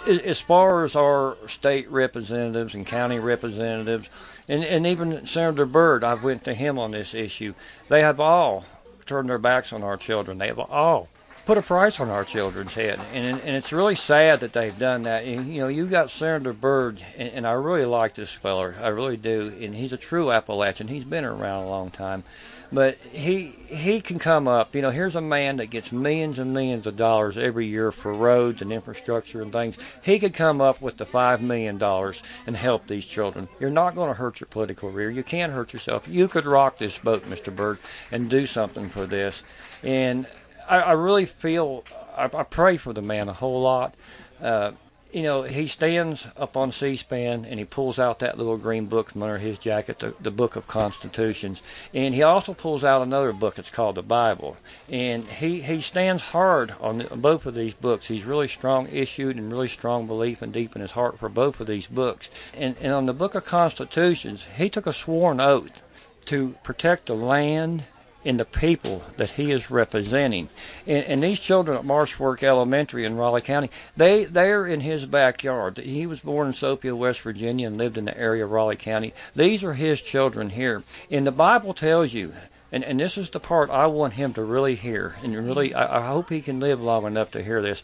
As 0.06 0.40
far 0.40 0.84
as 0.84 0.94
our 0.94 1.36
state 1.46 1.90
representatives 1.90 2.74
and 2.74 2.86
county 2.86 3.18
representatives, 3.18 4.08
and, 4.46 4.62
and 4.62 4.86
even 4.86 5.26
Senator 5.26 5.66
Byrd, 5.66 6.04
I 6.04 6.14
went 6.14 6.44
to 6.44 6.54
him 6.54 6.78
on 6.78 6.90
this 6.90 7.14
issue. 7.14 7.54
They 7.88 8.02
have 8.02 8.20
all 8.20 8.64
turned 9.06 9.30
their 9.30 9.38
backs 9.38 9.72
on 9.72 9.82
our 9.82 9.96
children. 9.96 10.38
They 10.38 10.48
have 10.48 10.58
all 10.58 11.08
put 11.46 11.58
a 11.58 11.62
price 11.62 12.00
on 12.00 12.08
our 12.08 12.24
children's 12.24 12.74
head, 12.74 13.00
and 13.12 13.40
and 13.40 13.56
it's 13.56 13.72
really 13.72 13.94
sad 13.94 14.40
that 14.40 14.52
they've 14.52 14.78
done 14.78 15.02
that. 15.02 15.24
And, 15.24 15.52
you 15.52 15.60
know, 15.60 15.68
you 15.68 15.86
got 15.86 16.10
Senator 16.10 16.52
Byrd, 16.52 17.02
and, 17.16 17.28
and 17.30 17.46
I 17.46 17.52
really 17.52 17.84
like 17.84 18.14
this 18.14 18.32
feller, 18.32 18.74
I 18.80 18.88
really 18.88 19.16
do, 19.16 19.52
and 19.60 19.74
he's 19.74 19.92
a 19.92 19.96
true 19.96 20.30
Appalachian. 20.30 20.88
He's 20.88 21.04
been 21.04 21.24
around 21.24 21.64
a 21.64 21.68
long 21.68 21.90
time, 21.90 22.24
but 22.72 22.96
he 23.12 23.48
he 23.66 24.00
can 24.00 24.18
come 24.18 24.46
up. 24.46 24.74
You 24.74 24.82
know, 24.82 24.90
here's 24.90 25.16
a 25.16 25.20
man 25.20 25.56
that 25.56 25.66
gets 25.66 25.92
millions 25.92 26.38
and 26.38 26.52
millions 26.52 26.86
of 26.86 26.96
dollars 26.96 27.38
every 27.38 27.66
year 27.66 27.90
for 27.90 28.12
roads 28.12 28.62
and 28.62 28.72
infrastructure 28.72 29.42
and 29.42 29.52
things. 29.52 29.76
He 30.02 30.18
could 30.18 30.34
come 30.34 30.60
up 30.60 30.80
with 30.80 30.96
the 30.96 31.06
five 31.06 31.40
million 31.40 31.78
dollars 31.78 32.22
and 32.46 32.56
help 32.56 32.86
these 32.86 33.06
children. 33.06 33.48
You're 33.58 33.70
not 33.70 33.94
going 33.94 34.08
to 34.08 34.14
hurt 34.14 34.40
your 34.40 34.48
political 34.48 34.90
career. 34.90 35.10
You 35.10 35.24
can't 35.24 35.52
hurt 35.52 35.72
yourself. 35.72 36.06
You 36.06 36.28
could 36.28 36.46
rock 36.46 36.78
this 36.78 36.98
boat, 36.98 37.28
Mr. 37.28 37.54
Byrd, 37.54 37.78
and 38.12 38.28
do 38.28 38.46
something 38.46 38.88
for 38.88 39.06
this. 39.06 39.42
And 39.82 40.26
I, 40.70 40.78
I 40.78 40.92
really 40.92 41.26
feel 41.26 41.84
I, 42.16 42.24
I 42.24 42.44
pray 42.44 42.76
for 42.76 42.92
the 42.92 43.02
man 43.02 43.28
a 43.28 43.34
whole 43.34 43.60
lot. 43.60 43.94
Uh, 44.40 44.72
you 45.12 45.24
know, 45.24 45.42
he 45.42 45.66
stands 45.66 46.28
up 46.36 46.56
on 46.56 46.70
C-SPAN 46.70 47.44
and 47.44 47.58
he 47.58 47.64
pulls 47.64 47.98
out 47.98 48.20
that 48.20 48.38
little 48.38 48.56
green 48.56 48.86
book 48.86 49.10
from 49.10 49.24
under 49.24 49.38
his 49.38 49.58
jacket, 49.58 49.98
the, 49.98 50.14
the 50.20 50.30
Book 50.30 50.54
of 50.54 50.68
Constitutions, 50.68 51.62
and 51.92 52.14
he 52.14 52.22
also 52.22 52.54
pulls 52.54 52.84
out 52.84 53.02
another 53.02 53.32
book. 53.32 53.58
It's 53.58 53.72
called 53.72 53.96
the 53.96 54.04
Bible, 54.04 54.56
and 54.88 55.24
he 55.24 55.62
he 55.62 55.80
stands 55.80 56.22
hard 56.22 56.74
on 56.80 57.08
both 57.16 57.44
of 57.44 57.56
these 57.56 57.74
books. 57.74 58.06
He's 58.06 58.24
really 58.24 58.46
strong 58.46 58.86
issued 58.86 59.36
and 59.36 59.50
really 59.50 59.66
strong 59.66 60.06
belief 60.06 60.42
and 60.42 60.52
deep 60.52 60.76
in 60.76 60.82
his 60.82 60.92
heart 60.92 61.18
for 61.18 61.28
both 61.28 61.58
of 61.58 61.66
these 61.66 61.88
books. 61.88 62.30
And 62.56 62.76
and 62.80 62.92
on 62.92 63.06
the 63.06 63.12
Book 63.12 63.34
of 63.34 63.44
Constitutions, 63.44 64.46
he 64.56 64.70
took 64.70 64.86
a 64.86 64.92
sworn 64.92 65.40
oath 65.40 65.82
to 66.26 66.54
protect 66.62 67.06
the 67.06 67.16
land 67.16 67.86
in 68.24 68.36
the 68.36 68.44
people 68.44 69.02
that 69.16 69.32
he 69.32 69.50
is 69.50 69.70
representing. 69.70 70.48
And, 70.86 71.04
and 71.04 71.22
these 71.22 71.40
children 71.40 71.78
at 71.78 71.84
Marsh 71.84 72.12
Fork 72.12 72.42
Elementary 72.42 73.04
in 73.04 73.16
Raleigh 73.16 73.40
County, 73.40 73.70
they 73.96 74.24
they're 74.24 74.66
in 74.66 74.80
his 74.80 75.06
backyard. 75.06 75.78
He 75.78 76.06
was 76.06 76.20
born 76.20 76.48
in 76.48 76.52
Sophia, 76.52 76.94
West 76.94 77.22
Virginia, 77.22 77.66
and 77.66 77.78
lived 77.78 77.96
in 77.96 78.04
the 78.04 78.18
area 78.18 78.44
of 78.44 78.50
Raleigh 78.50 78.76
County. 78.76 79.14
These 79.34 79.64
are 79.64 79.74
his 79.74 80.02
children 80.02 80.50
here. 80.50 80.82
And 81.10 81.26
the 81.26 81.32
Bible 81.32 81.74
tells 81.74 82.12
you. 82.12 82.32
And, 82.72 82.84
and 82.84 83.00
this 83.00 83.18
is 83.18 83.30
the 83.30 83.40
part 83.40 83.68
I 83.68 83.86
want 83.86 84.12
him 84.12 84.32
to 84.34 84.44
really 84.44 84.76
hear, 84.76 85.16
and 85.24 85.34
really, 85.34 85.74
I, 85.74 85.98
I 85.98 86.06
hope 86.06 86.30
he 86.30 86.40
can 86.40 86.60
live 86.60 86.80
long 86.80 87.04
enough 87.04 87.32
to 87.32 87.42
hear 87.42 87.60
this. 87.60 87.82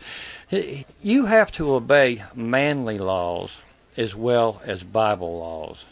You 1.02 1.26
have 1.26 1.50
to 1.52 1.74
obey 1.74 2.22
manly 2.36 2.96
laws 2.96 3.60
as 3.96 4.14
well 4.14 4.62
as 4.64 4.84
Bible 4.84 5.40
laws. 5.40 5.86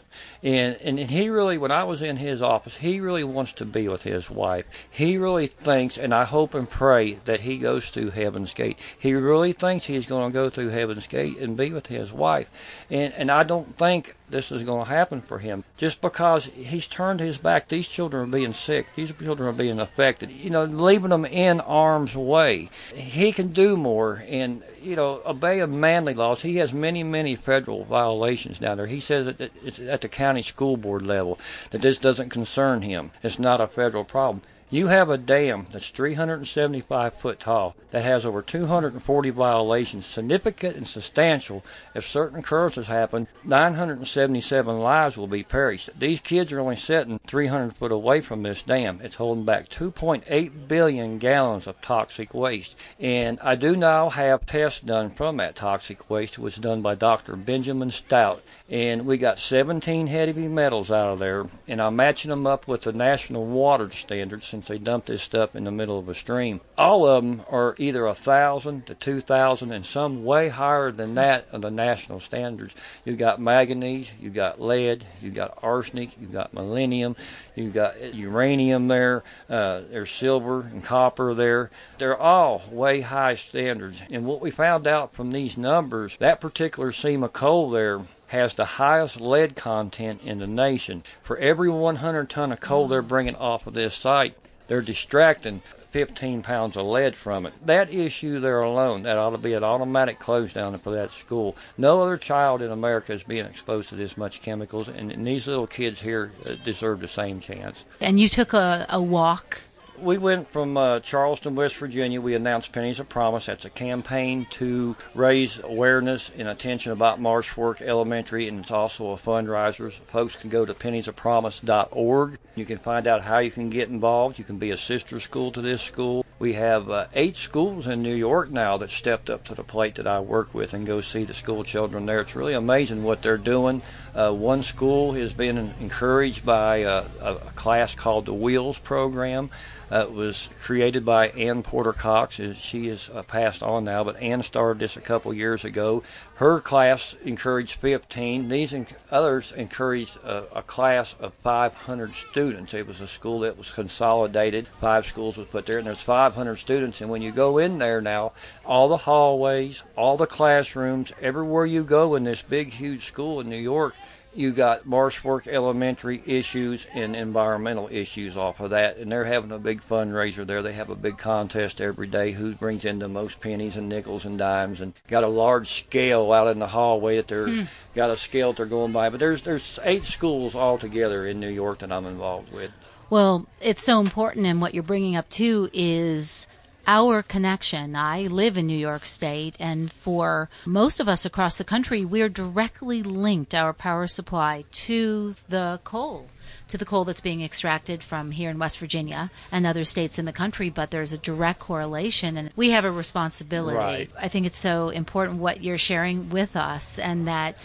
And, 0.45 0.77
and 0.83 0.99
he 0.99 1.31
really, 1.31 1.57
when 1.57 1.73
I 1.73 1.85
was 1.85 2.03
in 2.03 2.19
his 2.19 2.43
office, 2.43 2.77
he 2.77 3.01
really 3.01 3.25
wants 3.25 3.55
to 3.55 3.65
be 3.65 3.89
with 3.89 4.03
his 4.03 4.29
wife. 4.29 4.67
He 4.91 5.17
really 5.17 5.47
thinks, 5.47 5.97
and 5.97 6.13
I 6.13 6.25
hope 6.25 6.53
and 6.53 6.69
pray 6.69 7.15
that 7.25 7.41
he 7.41 7.57
goes 7.57 7.89
through 7.89 8.11
Heaven's 8.11 8.53
Gate. 8.53 8.79
He 8.99 9.15
really 9.15 9.55
thinks 9.55 9.87
he's 9.87 10.05
going 10.05 10.31
to 10.31 10.35
go 10.35 10.51
through 10.51 10.69
Heaven's 10.69 11.07
Gate 11.07 11.39
and 11.39 11.57
be 11.57 11.71
with 11.71 11.87
his 11.87 12.13
wife. 12.13 12.51
And, 12.91 13.15
and 13.15 13.31
I 13.31 13.43
don't 13.43 13.75
think 13.75 14.17
this 14.35 14.51
is 14.51 14.65
going 14.65 14.85
to 14.85 14.91
happen 14.91 15.21
for 15.21 15.39
him 15.39 15.63
just 15.77 16.01
because 16.01 16.47
he's 16.47 16.89
turned 16.89 17.21
his 17.21 17.39
back. 17.39 17.69
These 17.69 17.87
children 17.87 18.25
are 18.25 18.33
being 18.33 18.53
sick. 18.53 18.89
These 18.97 19.13
children 19.13 19.49
are 19.49 19.53
being 19.53 19.79
affected. 19.79 20.33
You 20.33 20.51
know, 20.51 20.65
leaving 20.65 21.11
them 21.11 21.25
in 21.25 21.61
arm's 21.61 22.17
way. 22.17 22.69
He 22.93 23.31
can 23.31 23.53
do 23.53 23.77
more 23.77 24.25
and, 24.29 24.65
you 24.83 24.97
know, 24.97 25.23
obey 25.25 25.61
a 25.61 25.69
manly 25.69 26.15
laws. 26.15 26.43
He 26.43 26.57
has 26.57 26.73
many, 26.73 27.05
many 27.05 27.37
federal 27.37 27.85
violations 27.85 28.59
down 28.59 28.79
there. 28.79 28.87
He 28.87 28.99
says 28.99 29.27
that 29.27 29.53
it's 29.65 29.79
at 29.79 30.01
the 30.01 30.09
county 30.09 30.43
school 30.43 30.77
board 30.77 31.07
level 31.07 31.39
that 31.71 31.83
this 31.83 31.99
doesn't 31.99 32.31
concern 32.31 32.83
him. 32.83 33.13
It's 33.23 33.39
not 33.39 33.61
a 33.61 33.69
federal 33.69 34.05
problem. 34.05 34.43
You 34.71 34.89
have 34.89 35.11
a 35.11 35.19
dam 35.19 35.67
that's 35.71 35.91
375 35.91 37.15
foot 37.15 37.39
tall 37.39 37.77
that 37.91 38.03
has 38.03 38.27
over 38.27 38.43
240 38.43 39.31
violations, 39.31 40.07
significant 40.07 40.77
and 40.77 40.89
substantial. 40.89 41.65
If 41.95 42.07
certain 42.07 42.39
occurrences 42.41 42.89
happen, 42.89 43.29
977 43.45 44.79
lives 44.81 45.17
will 45.17 45.27
be 45.27 45.43
perished. 45.43 45.91
These 45.99 46.23
kids 46.23 46.51
are 46.53 46.61
only 46.61 46.77
sitting 46.77 47.21
300 47.27 47.77
foot 47.77 47.93
away 47.93 48.21
from 48.21 48.43
this 48.43 48.63
dam. 48.63 49.01
It's 49.03 49.17
holding 49.17 49.45
back 49.45 49.69
2.8 49.69 50.67
billion 50.67 51.19
gallons 51.19 51.67
of 51.67 51.81
toxic 51.81 52.35
waste. 52.35 52.75
And 52.99 53.39
I 53.41 53.55
do 53.55 53.77
now 53.77 54.09
have 54.09 54.47
tests 54.47 54.81
done 54.81 55.11
from 55.11 55.37
that 55.37 55.57
toxic 55.57 56.11
waste, 56.11 56.39
which 56.39 56.55
was 56.55 56.57
done 56.57 56.83
by 56.83 56.95
Dr. 56.95 57.37
Benjamin 57.37 57.91
Stout. 57.91 58.43
And 58.71 59.05
we 59.05 59.19
got 59.19 59.39
17 59.39 60.07
heavy 60.07 60.49
metals 60.49 60.91
out 60.91 61.13
of 61.13 61.19
there, 61.19 61.47
and 61.69 61.83
I'm 61.83 61.97
matching 61.97 62.31
them 62.31 62.47
up 62.47 62.67
with 62.67 62.81
the 62.81 62.95
national 62.95 63.45
water 63.45 63.91
standards 63.91 64.47
since 64.47 64.69
they 64.69 64.79
dumped 64.79 65.09
this 65.09 65.23
stuff 65.23 65.55
in 65.55 65.65
the 65.65 65.71
middle 65.71 65.99
of 65.99 66.09
a 66.09 66.15
stream. 66.15 66.63
All 66.79 67.07
of 67.07 67.23
them 67.23 67.43
are 67.51 67.75
either 67.77 68.07
a 68.07 68.15
thousand 68.15 68.87
to 68.87 68.95
two 68.95 69.21
thousand, 69.21 69.73
and 69.73 69.85
some 69.85 70.25
way 70.25 70.49
higher 70.49 70.91
than 70.91 71.15
that 71.17 71.47
of 71.53 71.61
the 71.61 71.71
national 71.71 72.21
standards. 72.21 72.75
You've 73.05 73.19
got 73.19 73.39
manganese, 73.39 74.11
you've 74.19 74.33
got 74.33 74.63
lead, 74.63 75.05
you've 75.21 75.35
got 75.35 75.59
arsenic, 75.63 76.19
you've 76.19 76.33
got 76.33 76.53
selenium, 76.53 77.17
you've 77.55 77.75
got 77.75 78.15
uranium 78.15 78.89
there. 78.89 79.25
Uh, 79.47 79.83
there's 79.91 80.11
silver 80.11 80.63
and 80.63 80.83
copper 80.83 81.35
there. 81.35 81.71
They're 81.99 82.17
all 82.17 82.63
way 82.71 83.03
high 83.03 83.35
standards. 83.35 84.01
And 84.11 84.25
what 84.25 84.41
we 84.41 84.51
found 84.51 84.87
out 84.87 85.13
from 85.13 85.33
these 85.33 85.59
numbers, 85.59 86.17
that 86.17 86.41
particular 86.41 86.93
seam 86.93 87.23
of 87.23 87.35
coal 87.35 87.69
there 87.69 88.01
has 88.29 88.55
the 88.55 88.65
highest 88.65 89.21
lead 89.21 89.57
content 89.57 90.21
in 90.25 90.39
the 90.39 90.47
nation. 90.47 91.03
For 91.23 91.37
every 91.39 91.69
100 91.69 92.31
ton 92.31 92.53
of 92.53 92.61
coal 92.61 92.89
they're 92.89 93.03
bringing 93.03 93.37
off 93.37 93.67
of 93.67 93.75
this 93.75 93.95
site, 93.95 94.37
they're 94.67 94.81
distracting 94.81 95.63
15 95.95 96.43
pounds 96.43 96.77
of 96.77 96.87
lead 96.87 97.15
from 97.15 97.47
it. 97.47 97.53
That 97.65 97.95
issue 97.95 98.41
there 98.41 98.61
alone, 98.61 99.05
that 99.05 99.17
ought 99.17 99.31
to 99.31 99.39
be 99.39 99.55
an 99.55 99.63
automatic 99.63 100.19
close 100.19 100.53
down 100.53 100.77
for 100.79 100.91
that 100.91 101.13
school. 101.13 101.55
No 101.79 102.03
other 102.03 102.17
child 102.17 102.63
in 102.63 102.73
America 102.73 103.13
is 103.13 103.23
being 103.23 103.47
exposed 103.47 103.91
to 103.91 103.95
this 103.95 104.17
much 104.17 104.43
chemicals, 104.43 104.89
and, 104.89 105.25
these 105.25 105.47
little 105.47 105.69
kids 105.69 106.01
here 106.01 106.33
uh, 106.47 106.57
deserve 106.65 106.99
the 106.99 107.07
same 107.07 107.39
chance. 107.39 107.85
And 108.01 108.19
you 108.19 108.29
took 108.29 108.53
a, 108.53 108.87
a 108.89 109.01
walk 109.01 109.61
we 109.99 110.19
went 110.19 110.49
from 110.51 110.77
uh, 110.77 111.01
Charleston, 111.01 111.55
West 111.55 111.77
Virginia. 111.77 112.21
We 112.21 112.35
announced 112.35 112.73
Pennies 112.73 113.01
of 113.01 113.09
Promise. 113.09 113.47
That's 113.47 113.65
a 113.65 113.71
campaign 113.71 114.47
to 114.53 114.97
raise 115.15 115.59
awareness 115.61 116.31
and 116.37 116.49
attention 116.49 116.93
about 116.93 117.21
Marsh 117.21 117.49
Fork 117.49 117.81
Elementary, 117.81 118.49
and 118.49 118.61
it's 118.61 118.71
also 118.71 119.11
a 119.13 119.17
fundraiser. 119.17 119.93
Folks 119.93 120.37
can 120.37 120.51
go 120.51 120.65
to 120.65 120.75
penniesofpromise.org. 120.75 122.39
You 122.57 122.65
can 122.65 122.79
find 122.79 123.07
out 123.07 123.23
how 123.23 123.39
you 123.39 123.51
can 123.51 123.71
get 123.71 123.89
involved. 123.89 124.39
You 124.39 124.45
can 124.45 124.59
be 124.59 124.71
a 124.71 124.77
sister 124.77 125.21
school 125.21 125.53
to 125.53 125.61
this 125.61 125.83
school. 125.83 126.25
We 126.39 126.55
have 126.55 126.91
uh, 126.91 127.07
eight 127.15 127.37
schools 127.37 127.87
in 127.87 128.03
New 128.03 128.15
York 128.15 128.51
now 128.51 128.77
that 128.79 128.91
stepped 128.91 129.31
up 129.31 129.45
to 129.45 129.55
the 129.55 129.63
plate 129.63 129.95
that 129.95 130.07
I 130.07 130.21
work 130.21 130.53
with 130.53 130.75
and 130.75 130.87
go 130.87 131.01
see 131.01 131.25
the 131.25 131.35
school 131.35 131.63
children 131.63 132.07
there. 132.07 132.21
It's 132.21 132.35
really 132.35 132.55
amazing 132.55 133.05
what 133.05 133.23
they're 133.23 133.39
doing. 133.39 133.83
Uh, 134.15 134.33
one 134.33 134.63
school 134.63 135.13
has 135.13 135.33
been 135.33 135.57
encouraged 135.81 136.45
by 136.45 136.79
a, 136.79 137.05
a 137.21 137.35
class 137.55 137.95
called 137.95 138.27
the 138.27 138.35
Wheels 138.35 138.79
program. 138.79 139.51
Uh, 139.95 140.07
was 140.11 140.49
created 140.61 141.05
by 141.05 141.29
Ann 141.29 141.63
Porter 141.63 141.93
Cox. 141.93 142.41
She 142.55 142.89
is 142.89 143.09
uh, 143.15 143.23
passed 143.23 143.63
on 143.63 143.85
now, 143.85 144.03
but 144.03 144.21
Ann 144.21 144.43
started 144.43 144.81
this 144.81 144.97
a 144.97 145.01
couple 145.01 145.33
years 145.33 145.65
ago. 145.65 146.03
Her 146.35 146.59
class 146.59 147.15
encouraged 147.25 147.75
15. 147.75 148.49
These 148.49 148.73
and 148.73 148.89
others 149.13 149.53
encouraged 149.53 150.17
a, 150.25 150.59
a, 150.59 150.63
class 150.63 151.15
of 151.21 151.33
500 151.45 152.13
students. 152.13 152.75
It 152.75 152.89
was 152.89 153.01
a 153.01 153.07
school 153.07 153.39
that 153.41 153.57
was 153.57 153.71
consolidated. 153.71 154.67
Five 154.67 155.07
schools 155.07 155.37
was 155.37 155.47
put 155.47 155.65
there, 155.65 155.79
and 155.79 155.87
there's 155.87 156.01
500 156.01 156.57
students. 156.57 157.01
And 157.01 157.09
when 157.09 157.23
you 157.23 157.31
go 157.31 157.59
in 157.59 157.79
there 157.79 158.01
now, 158.01 158.33
all 158.67 158.89
the 158.89 158.97
hallways, 158.97 159.85
all 159.95 160.17
the 160.17 160.27
classrooms, 160.27 161.13
everywhere 161.23 161.67
you 161.67 161.85
go 161.85 162.17
in 162.17 162.25
this 162.25 162.43
big, 162.43 162.71
huge 162.71 163.05
school 163.05 163.39
in 163.39 163.49
New 163.49 163.57
York, 163.57 163.95
you 164.37 164.53
got 164.53 164.87
Marsh 164.87 165.19
Fork 165.19 165.47
Elementary 165.47 166.23
issues 166.27 166.87
and 166.93 167.15
environmental 167.15 167.89
issues 167.91 168.37
off 168.37 168.61
of 168.61 168.71
that, 168.71 168.97
and 168.97 169.11
they're 169.11 169.25
having 169.25 169.53
a 169.53 169.59
big 169.59 169.83
fundraiser 169.83 170.47
there. 170.47 170.63
They 170.63 170.73
have 170.73 170.91
a 170.91 170.97
big 170.97 171.19
contest 171.19 171.81
every 171.81 172.07
day 172.07 172.33
who 172.33 172.55
brings 172.55 172.85
in 172.85 172.99
the 172.99 173.09
most 173.09 173.41
pennies 173.41 173.77
and 173.77 173.89
nickels 173.89 174.25
and 174.25 174.39
dimes, 174.39 174.81
and 174.81 174.93
got 175.09 175.25
a 175.25 175.29
large 175.29 175.69
scale 175.69 176.33
out 176.33 176.49
in 176.49 176.59
the 176.59 176.69
hallway 176.69 177.17
that 177.17 177.29
they're 177.29 177.47
mm. 177.47 177.69
got 177.95 178.11
a 178.11 178.17
scale 178.17 178.53
that 178.53 178.59
they're 178.59 178.67
going 178.67 178.93
by. 178.93 179.09
But 179.09 179.21
there's 179.21 179.43
there's 179.43 179.79
eight 179.83 180.05
schools 180.05 180.55
altogether 180.55 181.27
in 181.27 181.41
New 181.41 181.51
York 181.51 181.79
that 181.79 181.93
I'm 181.93 182.07
involved 182.07 182.53
with. 182.53 182.73
Well, 183.11 183.47
it's 183.61 183.85
so 183.85 184.01
important, 184.01 184.47
and 184.47 184.61
what 184.61 184.75
you're 184.75 184.83
bringing 184.83 185.17
up 185.17 185.29
too 185.29 185.71
is 185.73 186.47
our 186.87 187.23
connection. 187.23 187.97
I 187.97 188.23
live 188.23 188.57
in 188.57 188.67
New 188.67 188.77
York 188.77 189.05
State, 189.05 189.57
and 189.59 189.91
for 189.93 190.49
most 190.67 191.01
of 191.01 191.09
us 191.09 191.25
across 191.25 191.59
the 191.59 191.65
country, 191.65 192.05
we're 192.05 192.29
directly 192.29 193.03
linked, 193.03 193.55
our 193.55 193.73
power 193.73 194.07
supply, 194.07 194.65
to 194.73 195.35
the 195.49 195.81
coal 195.85 196.29
to 196.69 196.79
the 196.79 196.85
coal 196.85 197.05
that's 197.05 197.21
being 197.21 197.43
extracted 197.43 198.03
from 198.03 198.33
here 198.33 198.51
in 198.51 198.59
West 198.59 198.79
Virginia 198.79 199.31
and 199.51 199.67
other 199.67 199.85
states 199.85 200.19
in 200.19 200.25
the 200.25 200.33
country, 200.33 200.71
but 200.71 200.91
there's 200.91 201.13
a 201.13 201.19
direct 201.19 201.61
correlation 201.61 202.37
and 202.37 202.51
we 202.57 202.71
have 202.71 202.85
a 202.85 202.91
responsibility. 202.91 203.77
Right. 203.77 204.11
I 204.19 204.29
think 204.29 204.47
it's 204.47 204.59
so 204.59 204.89
important 204.91 205.41
what 205.41 205.63
you're 205.63 205.79
sharing 205.79 206.31
with 206.31 206.57
us 206.57 206.99
and 206.99 207.27
that 207.27 207.57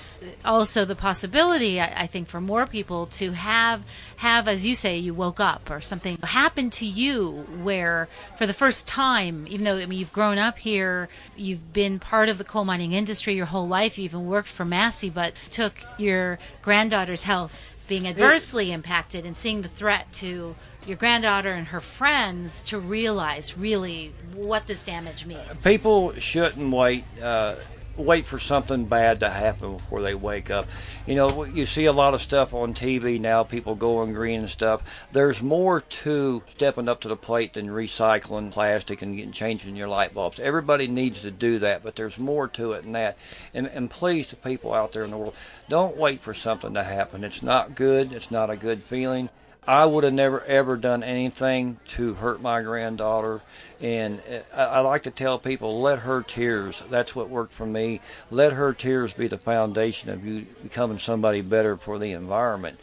also 0.46 0.86
the 0.86 0.96
possibility, 0.96 1.80
I, 1.80 2.04
I 2.04 2.08
think, 2.08 2.28
for 2.28 2.42
more 2.42 2.66
people 2.66 3.06
to 3.08 3.32
have, 3.32 3.84
have, 4.18 4.48
as 4.48 4.66
you 4.66 4.76
say, 4.76 4.98
you 4.98 5.14
woke 5.14 5.40
up 5.40 5.70
or 5.70 5.82
something 5.82 6.18
happened 6.24 6.74
to 6.74 6.86
you 6.86 7.48
where 7.62 8.08
for 8.38 8.46
the 8.46 8.54
first 8.54 8.88
time 8.88 9.46
even 9.48 9.64
though 9.64 9.78
I 9.78 9.86
mean 9.86 10.00
you've 10.00 10.14
grown 10.14 10.38
up 10.38 10.60
here, 10.60 11.10
you've 11.36 11.74
been 11.74 12.00
part 12.00 12.30
of 12.30 12.38
the 12.38 12.44
coal 12.44 12.66
mining 12.66 12.94
industry 12.94 13.36
your 13.36 13.48
whole 13.48 13.68
life, 13.68 13.98
you 13.98 14.06
even 14.06 14.26
worked 14.26 14.50
for 14.50 14.66
Massey, 14.66 15.10
but 15.10 15.34
took 15.50 15.74
your 15.98 16.40
granddaughter's 16.62 17.24
health 17.24 17.56
being 17.90 18.08
adversely 18.08 18.72
impacted 18.72 19.26
and 19.26 19.36
seeing 19.36 19.64
the 19.64 19.68
threat 19.68 20.14
to 20.14 20.56
your 20.86 20.96
granddaughter 20.96 21.52
and 21.52 21.68
her 21.68 21.82
friends 21.82 22.64
to 22.64 22.80
realize 22.80 23.58
really 23.58 24.14
what 24.34 24.68
this 24.68 24.84
damage 24.84 25.26
means. 25.26 25.42
People 25.64 26.14
shouldn't 26.14 26.72
wait. 26.72 27.04
Uh, 27.22 27.56
wait 28.00 28.26
for 28.26 28.40
something 28.40 28.86
bad 28.86 29.20
to 29.20 29.30
happen 29.30 29.74
before 29.74 30.02
they 30.02 30.16
wake 30.16 30.50
up. 30.50 30.68
You 31.06 31.16
know, 31.16 31.44
you 31.44 31.66
see 31.66 31.86
a 31.86 31.92
lot 31.92 32.14
of 32.14 32.22
stuff 32.22 32.54
on 32.54 32.74
TV 32.74 33.20
now, 33.20 33.44
people 33.44 33.76
going 33.76 34.14
green 34.14 34.42
and 34.42 34.50
stuff. 34.50 34.82
There's 35.12 35.42
more 35.42 35.82
to 35.82 36.44
stepping 36.56 36.88
up 36.88 37.02
to 37.02 37.08
the 37.08 37.16
plate 37.16 37.54
than 37.54 37.68
recycling 37.68 38.52
plastic 38.52 39.02
and 39.02 39.16
getting 39.16 39.32
changing 39.32 39.76
your 39.76 39.88
light 39.88 40.14
bulbs. 40.14 40.40
Everybody 40.40 40.88
needs 40.88 41.22
to 41.22 41.32
do 41.32 41.60
that, 41.60 41.84
but 41.84 41.96
there's 41.96 42.18
more 42.18 42.48
to 42.50 42.72
it 42.72 42.84
than 42.84 42.94
that. 42.94 43.18
And, 43.54 43.68
and 43.68 43.90
please, 43.90 44.28
to 44.28 44.36
people 44.36 44.74
out 44.74 44.94
there 44.94 45.04
in 45.04 45.12
the 45.12 45.18
world, 45.18 45.36
don't 45.68 45.98
wait 45.98 46.22
for 46.22 46.34
something 46.34 46.74
to 46.74 46.84
happen. 46.84 47.24
It's 47.24 47.44
not 47.44 47.76
good. 47.76 48.14
It's 48.14 48.32
not 48.32 48.50
a 48.50 48.56
good 48.56 48.84
feeling. 48.84 49.30
I 49.70 49.86
would 49.86 50.04
have 50.04 50.14
never 50.14 50.44
ever 50.46 50.78
done 50.78 51.04
anything 51.04 51.78
to 51.90 52.16
hurt 52.16 52.42
my 52.42 52.64
granddaughter. 52.64 53.42
And 53.80 54.20
I, 54.52 54.64
I 54.64 54.80
like 54.80 55.04
to 55.04 55.12
tell 55.12 55.38
people, 55.38 55.80
let 55.80 56.00
her 56.00 56.24
tears, 56.24 56.82
that's 56.90 57.16
what 57.16 57.30
worked 57.30 57.54
for 57.54 57.68
me. 57.68 58.02
Let 58.32 58.54
her 58.54 58.74
tears 58.74 59.14
be 59.14 59.28
the 59.28 59.38
foundation 59.38 60.10
of 60.10 60.26
you 60.26 60.48
becoming 60.64 60.98
somebody 60.98 61.42
better 61.42 61.78
for 61.78 62.00
the 62.00 62.14
environment. 62.14 62.80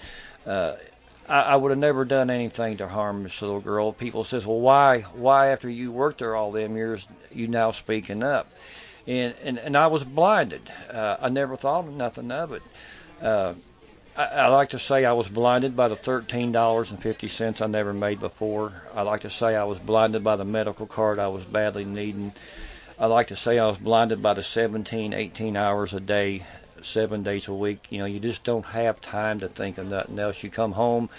Uh, 0.46 0.76
I, 1.28 1.40
I 1.40 1.56
would 1.56 1.72
have 1.72 1.78
never 1.80 2.04
done 2.04 2.30
anything 2.30 2.76
to 2.76 2.86
harm 2.86 3.24
this 3.24 3.42
little 3.42 3.58
girl. 3.58 3.92
People 3.92 4.22
says, 4.22 4.46
well, 4.46 4.60
why, 4.60 5.00
why 5.00 5.48
after 5.48 5.68
you 5.68 5.90
worked 5.90 6.20
there 6.20 6.36
all 6.36 6.52
them 6.52 6.76
years, 6.76 7.08
you 7.32 7.48
now 7.48 7.72
speaking 7.72 8.22
up? 8.22 8.46
And, 9.08 9.34
and, 9.42 9.58
and 9.58 9.74
I 9.74 9.88
was 9.88 10.04
blinded. 10.04 10.70
Uh, 10.88 11.16
I 11.20 11.30
never 11.30 11.56
thought 11.56 11.88
of 11.88 11.92
nothing 11.94 12.30
of 12.30 12.52
it. 12.52 12.62
Uh, 13.20 13.54
I, 14.16 14.24
I 14.24 14.46
like 14.48 14.70
to 14.70 14.78
say 14.78 15.04
I 15.04 15.12
was 15.12 15.28
blinded 15.28 15.76
by 15.76 15.88
the 15.88 15.96
thirteen 15.96 16.50
dollars 16.50 16.90
and 16.90 17.00
fifty 17.00 17.28
cents 17.28 17.60
I 17.60 17.66
never 17.66 17.92
made 17.92 18.18
before. 18.18 18.72
I 18.94 19.02
like 19.02 19.20
to 19.20 19.30
say 19.30 19.54
I 19.54 19.64
was 19.64 19.78
blinded 19.78 20.24
by 20.24 20.36
the 20.36 20.44
medical 20.44 20.86
card 20.86 21.18
I 21.18 21.28
was 21.28 21.44
badly 21.44 21.84
needing. 21.84 22.32
I 22.98 23.06
like 23.06 23.26
to 23.26 23.36
say 23.36 23.58
I 23.58 23.66
was 23.66 23.76
blinded 23.76 24.22
by 24.22 24.32
the 24.32 24.42
17, 24.42 25.12
18 25.12 25.54
hours 25.54 25.92
a 25.92 26.00
day, 26.00 26.44
seven 26.80 27.22
days 27.22 27.46
a 27.46 27.52
week. 27.52 27.88
You 27.90 27.98
know, 27.98 28.06
you 28.06 28.18
just 28.18 28.42
don't 28.42 28.64
have 28.64 29.02
time 29.02 29.40
to 29.40 29.48
think 29.48 29.76
of 29.76 29.88
nothing 29.88 30.18
else. 30.18 30.42
You 30.42 30.48
come 30.48 30.72
home, 30.72 31.10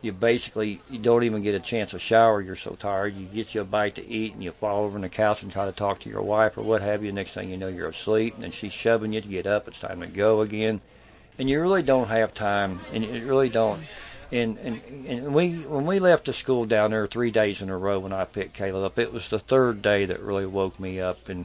you 0.00 0.12
basically 0.12 0.80
you 0.88 1.00
don't 1.00 1.24
even 1.24 1.42
get 1.42 1.56
a 1.56 1.60
chance 1.60 1.90
to 1.90 1.98
shower. 1.98 2.40
You're 2.40 2.54
so 2.54 2.76
tired. 2.76 3.16
You 3.16 3.26
get 3.26 3.52
you 3.52 3.62
a 3.62 3.64
bite 3.64 3.96
to 3.96 4.08
eat, 4.08 4.32
and 4.34 4.44
you 4.44 4.52
fall 4.52 4.84
over 4.84 4.94
on 4.94 5.02
the 5.02 5.08
couch 5.08 5.42
and 5.42 5.50
try 5.50 5.66
to 5.66 5.72
talk 5.72 5.98
to 6.00 6.08
your 6.08 6.22
wife 6.22 6.56
or 6.56 6.62
what 6.62 6.82
have 6.82 7.02
you. 7.02 7.10
Next 7.10 7.34
thing 7.34 7.50
you 7.50 7.56
know, 7.56 7.66
you're 7.66 7.88
asleep, 7.88 8.36
and 8.40 8.54
she's 8.54 8.72
shoving 8.72 9.12
you 9.12 9.20
to 9.20 9.28
get 9.28 9.48
up. 9.48 9.66
It's 9.66 9.80
time 9.80 10.02
to 10.02 10.06
go 10.06 10.40
again 10.40 10.82
and 11.38 11.48
you 11.50 11.60
really 11.60 11.82
don't 11.82 12.08
have 12.08 12.34
time, 12.34 12.80
and 12.92 13.04
you 13.04 13.26
really 13.26 13.48
don't. 13.48 13.82
And, 14.32 14.58
and 14.58 14.80
and 15.06 15.34
we 15.34 15.52
when 15.58 15.86
we 15.86 15.98
left 15.98 16.24
the 16.26 16.32
school 16.32 16.64
down 16.64 16.90
there 16.90 17.06
three 17.06 17.30
days 17.30 17.62
in 17.62 17.68
a 17.70 17.76
row 17.76 17.98
when 18.00 18.12
I 18.12 18.24
picked 18.24 18.56
Kayla 18.58 18.84
up, 18.84 18.98
it 18.98 19.12
was 19.12 19.28
the 19.28 19.38
third 19.38 19.82
day 19.82 20.06
that 20.06 20.20
really 20.20 20.46
woke 20.46 20.80
me 20.80 21.00
up. 21.00 21.28
And 21.28 21.44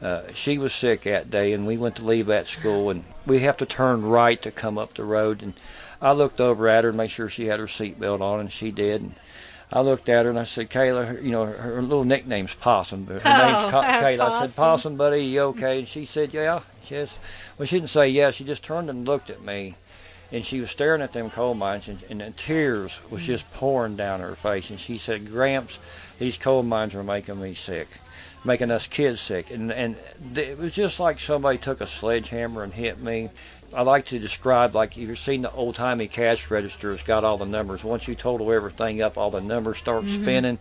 uh, 0.00 0.22
she 0.34 0.56
was 0.58 0.72
sick 0.72 1.02
that 1.02 1.30
day, 1.30 1.52
and 1.52 1.66
we 1.66 1.76
went 1.76 1.96
to 1.96 2.04
leave 2.04 2.26
that 2.26 2.46
school, 2.46 2.90
and 2.90 3.04
we 3.26 3.40
have 3.40 3.56
to 3.58 3.66
turn 3.66 4.02
right 4.04 4.40
to 4.42 4.50
come 4.50 4.78
up 4.78 4.94
the 4.94 5.04
road. 5.04 5.42
And 5.42 5.52
I 6.00 6.12
looked 6.12 6.40
over 6.40 6.68
at 6.68 6.84
her 6.84 6.90
and 6.90 6.96
made 6.96 7.10
sure 7.10 7.28
she 7.28 7.46
had 7.46 7.60
her 7.60 7.66
seatbelt 7.66 8.20
on, 8.20 8.40
and 8.40 8.50
she 8.50 8.70
did. 8.70 9.02
And 9.02 9.14
I 9.70 9.80
looked 9.80 10.08
at 10.08 10.24
her 10.24 10.30
and 10.30 10.38
I 10.38 10.44
said, 10.44 10.70
Kayla, 10.70 11.22
you 11.22 11.30
know, 11.30 11.44
her, 11.46 11.52
her 11.54 11.82
little 11.82 12.04
nickname's 12.04 12.54
Possum, 12.54 13.04
but 13.04 13.22
her 13.22 13.24
Oh, 13.24 13.60
name's 13.60 13.70
Co- 13.70 13.82
Kayla. 13.82 14.18
Possum. 14.18 14.42
I 14.42 14.46
said, 14.46 14.56
Possum, 14.56 14.96
buddy, 14.96 15.24
you 15.24 15.40
okay? 15.42 15.78
And 15.80 15.88
she 15.88 16.04
said, 16.04 16.32
yeah. 16.34 16.60
She 16.82 16.88
says, 16.94 17.16
well, 17.58 17.66
she 17.66 17.76
didn't 17.76 17.90
say 17.90 18.08
yes. 18.08 18.34
She 18.34 18.44
just 18.44 18.64
turned 18.64 18.90
and 18.90 19.06
looked 19.06 19.30
at 19.30 19.42
me, 19.42 19.76
and 20.30 20.44
she 20.44 20.60
was 20.60 20.70
staring 20.70 21.02
at 21.02 21.12
them 21.12 21.30
coal 21.30 21.54
mines, 21.54 21.88
and, 21.88 22.02
and 22.08 22.20
the 22.20 22.30
tears 22.30 22.98
was 23.10 23.22
just 23.22 23.50
pouring 23.52 23.96
down 23.96 24.20
her 24.20 24.36
face. 24.36 24.70
And 24.70 24.80
she 24.80 24.98
said, 24.98 25.30
Gramps, 25.30 25.78
these 26.18 26.38
coal 26.38 26.62
mines 26.62 26.94
are 26.94 27.02
making 27.02 27.40
me 27.40 27.54
sick, 27.54 27.88
making 28.44 28.70
us 28.70 28.86
kids 28.86 29.20
sick. 29.20 29.50
And 29.50 29.72
and 29.72 29.96
th- 30.34 30.48
it 30.50 30.58
was 30.58 30.72
just 30.72 31.00
like 31.00 31.18
somebody 31.18 31.58
took 31.58 31.80
a 31.80 31.86
sledgehammer 31.86 32.62
and 32.62 32.72
hit 32.72 33.00
me. 33.00 33.30
I 33.74 33.82
like 33.82 34.06
to 34.06 34.18
describe 34.18 34.74
like 34.74 34.96
you've 34.96 35.18
seen 35.18 35.42
the 35.42 35.50
old 35.52 35.76
timey 35.76 36.06
cash 36.06 36.50
register. 36.50 36.92
It's 36.92 37.02
got 37.02 37.24
all 37.24 37.38
the 37.38 37.46
numbers. 37.46 37.84
Once 37.84 38.06
you 38.06 38.14
total 38.14 38.52
everything 38.52 39.00
up, 39.00 39.16
all 39.16 39.30
the 39.30 39.40
numbers 39.40 39.78
start 39.78 40.04
mm-hmm. 40.04 40.22
spinning. 40.22 40.58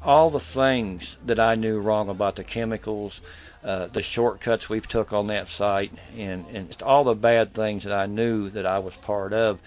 All 0.00 0.30
the 0.30 0.40
things 0.40 1.16
that 1.26 1.38
I 1.38 1.54
knew 1.54 1.80
wrong 1.80 2.08
about 2.08 2.36
the 2.36 2.44
chemicals, 2.44 3.20
uh, 3.64 3.86
the 3.86 4.02
shortcuts 4.02 4.68
we 4.68 4.80
took 4.80 5.12
on 5.12 5.28
that 5.28 5.48
site, 5.48 5.92
and 6.16 6.44
and 6.52 6.82
all 6.82 7.04
the 7.04 7.14
bad 7.14 7.52
things 7.52 7.84
that 7.84 7.92
I 7.92 8.06
knew 8.06 8.50
that 8.50 8.66
I 8.66 8.80
was 8.80 8.96
part 8.96 9.32
of, 9.32 9.60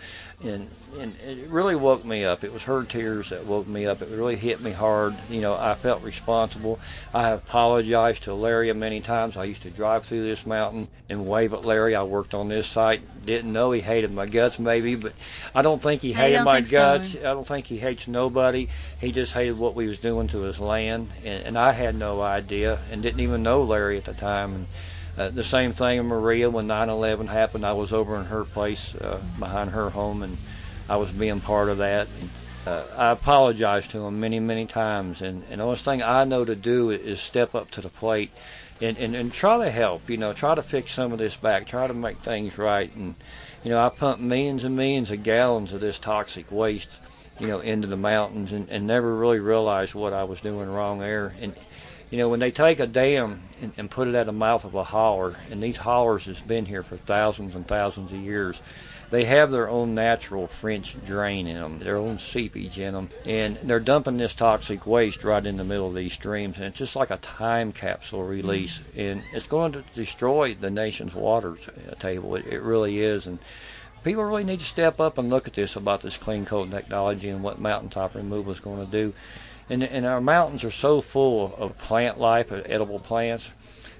and 0.44 0.70
and 1.00 1.16
it 1.20 1.48
really 1.50 1.76
woke 1.76 2.06
me 2.06 2.24
up. 2.24 2.44
It 2.44 2.54
was 2.54 2.64
her 2.64 2.84
tears 2.84 3.30
that 3.30 3.46
woke 3.46 3.68
me 3.68 3.86
up. 3.86 4.02
It 4.02 4.10
really 4.10 4.36
hit 4.36 4.62
me 4.62 4.72
hard. 4.72 5.16
You 5.30 5.42
know, 5.42 5.54
I 5.54 5.76
felt 5.76 6.04
responsible. 6.04 6.80
I 7.14 7.24
have 7.24 7.40
apologized 7.40 8.24
to 8.24 8.34
Larry 8.34 8.72
many 8.74 9.02
times. 9.02 9.38
I 9.38 9.46
used 9.46 9.62
to 9.64 9.70
drive 9.70 10.06
through 10.06 10.24
this 10.24 10.46
mountain 10.46 10.88
and 11.10 11.28
wave 11.28 11.54
at 11.54 11.66
Larry. 11.66 11.96
I 11.96 12.04
worked 12.04 12.34
on 12.34 12.48
this 12.48 12.68
site. 12.68 13.02
Didn't 13.26 13.52
know 13.52 13.72
he 13.72 13.82
hated 13.82 14.12
my 14.12 14.26
guts, 14.26 14.60
maybe, 14.60 14.96
but 14.96 15.14
I 15.54 15.62
don't 15.62 15.82
think 15.82 16.02
he 16.02 16.14
hated 16.14 16.44
my 16.44 16.58
think 16.58 16.68
so. 16.68 16.78
guts. 16.78 17.16
I 17.16 17.34
don't 17.34 17.48
think 17.48 17.66
he 17.66 17.78
hates 17.78 18.08
nobody. 18.08 18.70
He 19.00 19.12
just 19.12 19.34
hated 19.34 19.58
what 19.58 19.76
we 19.76 19.88
was 19.88 20.00
doing 20.00 20.28
to 20.30 20.42
his 20.42 20.60
land, 20.60 21.10
and, 21.24 21.46
and 21.46 21.58
I 21.58 21.72
had 21.72 21.96
no 21.96 22.22
idea 22.22 22.80
and 22.92 23.02
didn't 23.02 23.20
even 23.20 23.44
know 23.44 23.64
Larry 23.64 23.85
at 23.92 24.06
the 24.06 24.14
time. 24.14 24.54
And 24.54 24.68
uh, 25.18 25.30
the 25.30 25.44
same 25.44 25.72
thing 25.72 26.00
in 26.00 26.08
Maria 26.08 26.50
when 26.50 26.68
9/11 26.68 27.28
happened. 27.28 27.66
I 27.66 27.74
was 27.74 27.94
over 27.94 28.18
in 28.18 28.26
her 28.26 28.44
place 28.44 28.96
uh, 28.96 29.22
behind 29.40 29.72
her 29.72 29.90
home, 29.90 30.24
and 30.24 30.38
I 30.90 30.98
was 30.98 31.12
being 31.12 31.40
part 31.40 31.70
of 31.70 31.78
that. 31.78 32.08
And, 32.20 32.30
uh, 32.68 32.84
I 32.98 33.12
apologized 33.12 33.92
to 33.92 34.06
him 34.06 34.20
many, 34.20 34.40
many 34.40 34.66
times, 34.66 35.22
and, 35.22 35.44
and 35.52 35.62
the 35.62 35.66
only 35.66 35.78
thing 35.78 36.02
I 36.02 36.24
know 36.24 36.44
to 36.46 36.56
do 36.56 36.90
is 36.90 37.20
step 37.22 37.54
up 37.54 37.70
to 37.72 37.82
the 37.82 37.90
plate 37.90 38.32
and, 38.82 38.98
and, 38.98 39.16
and 39.16 39.32
try 39.32 39.64
to 39.64 39.70
help. 39.70 40.10
You 40.10 40.18
know, 40.18 40.34
try 40.34 40.56
to 40.56 40.64
fix 40.64 40.92
some 40.92 41.12
of 41.12 41.20
this 41.20 41.36
back, 41.36 41.68
try 41.68 41.88
to 41.88 41.94
make 41.94 42.18
things 42.18 42.58
right. 42.58 42.94
And 42.96 43.16
you 43.64 43.72
know, 43.72 43.80
I 43.80 43.90
pumped 43.90 44.22
millions 44.22 44.64
and 44.64 44.76
millions 44.76 45.12
of 45.12 45.24
gallons 45.24 45.74
of 45.74 45.82
this 45.82 46.00
toxic 46.00 46.52
waste, 46.52 47.00
you 47.40 47.48
know, 47.48 47.60
into 47.60 47.88
the 47.88 47.98
mountains, 47.98 48.52
and, 48.52 48.70
and 48.70 48.86
never 48.86 49.16
really 49.16 49.40
realized 49.40 49.96
what 49.96 50.14
I 50.14 50.24
was 50.24 50.42
doing 50.42 50.70
wrong 50.70 51.00
there. 51.00 51.34
And 51.42 51.54
you 52.16 52.22
know, 52.22 52.30
when 52.30 52.40
they 52.40 52.52
take 52.52 52.80
a 52.80 52.88
dam 52.88 53.42
and, 53.62 53.74
and 53.76 53.92
put 53.92 54.08
it 54.08 54.16
at 54.16 54.26
the 54.26 54.32
mouth 54.32 54.64
of 54.64 54.74
a 54.74 54.86
holler, 54.86 55.36
and 55.52 55.62
these 55.62 55.76
hollers 55.76 56.24
has 56.28 56.40
been 56.40 56.66
here 56.66 56.82
for 56.82 56.96
thousands 56.96 57.56
and 57.56 57.68
thousands 57.68 58.10
of 58.14 58.18
years, 58.18 58.62
they 59.10 59.26
have 59.26 59.52
their 59.52 59.68
own 59.68 59.96
natural 59.96 60.48
French 60.48 60.96
drain 61.06 61.46
in 61.46 61.58
them, 61.58 61.80
their 61.80 61.98
own 61.98 62.18
seepage 62.18 62.80
in 62.80 62.94
them, 62.94 63.10
and 63.26 63.58
they're 63.64 63.82
dumping 63.82 64.16
this 64.16 64.34
toxic 64.34 64.88
waste 64.88 65.26
right 65.26 65.46
in 65.46 65.58
the 65.58 65.66
middle 65.66 65.90
of 65.90 65.94
these 65.94 66.14
streams, 66.14 66.56
and 66.56 66.68
it's 66.68 66.78
just 66.78 66.96
like 66.96 67.10
a 67.10 67.18
time 67.18 67.74
capsule 67.74 68.24
release, 68.24 68.80
mm. 68.80 69.12
and 69.12 69.24
it's 69.34 69.46
going 69.46 69.74
to 69.74 69.84
destroy 69.94 70.56
the 70.56 70.72
nation's 70.72 71.14
water 71.14 71.58
uh, 71.68 71.96
table. 71.96 72.36
It, 72.36 72.46
it 72.46 72.62
really 72.62 73.00
is, 73.00 73.28
and 73.28 73.40
people 74.06 74.24
really 74.24 74.46
need 74.46 74.60
to 74.60 74.66
step 74.66 75.02
up 75.02 75.18
and 75.18 75.30
look 75.30 75.50
at 75.50 75.54
this 75.54 75.76
about 75.76 76.00
this 76.00 76.16
clean 76.16 76.46
coal 76.46 76.66
technology 76.66 77.28
and 77.28 77.44
what 77.44 77.60
mountaintop 77.60 78.16
removal 78.16 78.54
is 78.54 78.62
going 78.62 78.86
to 78.86 78.90
do. 78.90 79.14
And, 79.70 79.84
and 79.84 80.06
our 80.06 80.22
mountains 80.22 80.64
are 80.64 80.72
so 80.72 81.02
full 81.02 81.56
of 81.56 81.78
plant 81.78 82.20
life, 82.20 82.52
of 82.52 82.66
edible 82.70 83.00
plants. 83.00 83.52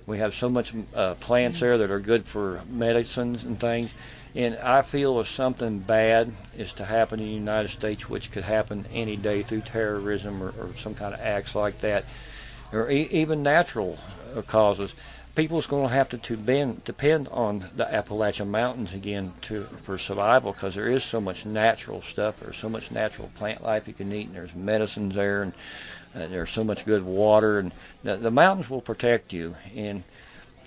We 0.06 0.20
have 0.20 0.36
so 0.36 0.50
much 0.50 0.74
uh, 0.94 1.16
plants 1.16 1.60
there 1.60 1.80
that 1.80 1.90
are 1.90 2.00
good 2.00 2.26
for 2.26 2.62
medicines 2.70 3.44
and 3.44 3.60
things. 3.60 3.96
And 4.36 4.58
I 4.58 4.82
feel 4.82 5.20
if 5.20 5.28
something 5.28 5.80
bad 5.80 6.32
is 6.56 6.74
to 6.74 6.86
happen 6.86 7.20
in 7.20 7.26
the 7.26 7.32
United 7.32 7.70
States, 7.70 8.10
which 8.10 8.32
could 8.32 8.44
happen 8.44 8.86
any 8.92 9.16
day 9.16 9.42
through 9.42 9.62
terrorism 9.62 10.44
or, 10.44 10.50
or 10.60 10.76
some 10.76 10.94
kind 10.94 11.14
of 11.14 11.22
acts 11.22 11.56
like 11.56 11.80
that, 11.82 12.06
or 12.72 12.92
e- 12.92 13.08
even 13.12 13.42
natural 13.42 13.98
uh, 14.36 14.42
causes, 14.42 14.94
people's 15.36 15.68
going 15.68 15.88
to 15.88 15.94
have 15.94 16.10
to, 16.10 16.18
depend 16.18 17.28
on 17.30 17.66
the 17.76 17.94
Appalachian 17.94 18.50
Mountains 18.50 18.94
again 18.94 19.34
to 19.42 19.66
for 19.84 19.98
survival 19.98 20.54
because 20.54 20.76
there 20.76 20.88
is 20.88 21.04
so 21.04 21.20
much 21.20 21.46
natural 21.46 22.02
stuff. 22.02 22.40
There's 22.40 22.58
so 22.58 22.70
much 22.70 22.92
natural 22.92 23.30
plant 23.36 23.62
life 23.62 23.88
you 23.88 23.94
can 23.94 24.12
eat, 24.14 24.28
and 24.28 24.36
there's 24.36 24.56
medicines 24.56 25.16
there, 25.16 25.44
and 25.44 25.54
uh, 26.16 26.28
there's 26.28 26.50
so 26.50 26.64
much 26.64 26.86
good 26.86 27.04
water, 27.04 27.60
and 27.60 27.72
the, 28.04 28.16
the 28.18 28.32
mountains 28.32 28.70
will 28.70 28.82
protect 28.82 29.34
you. 29.34 29.56
And 29.76 30.04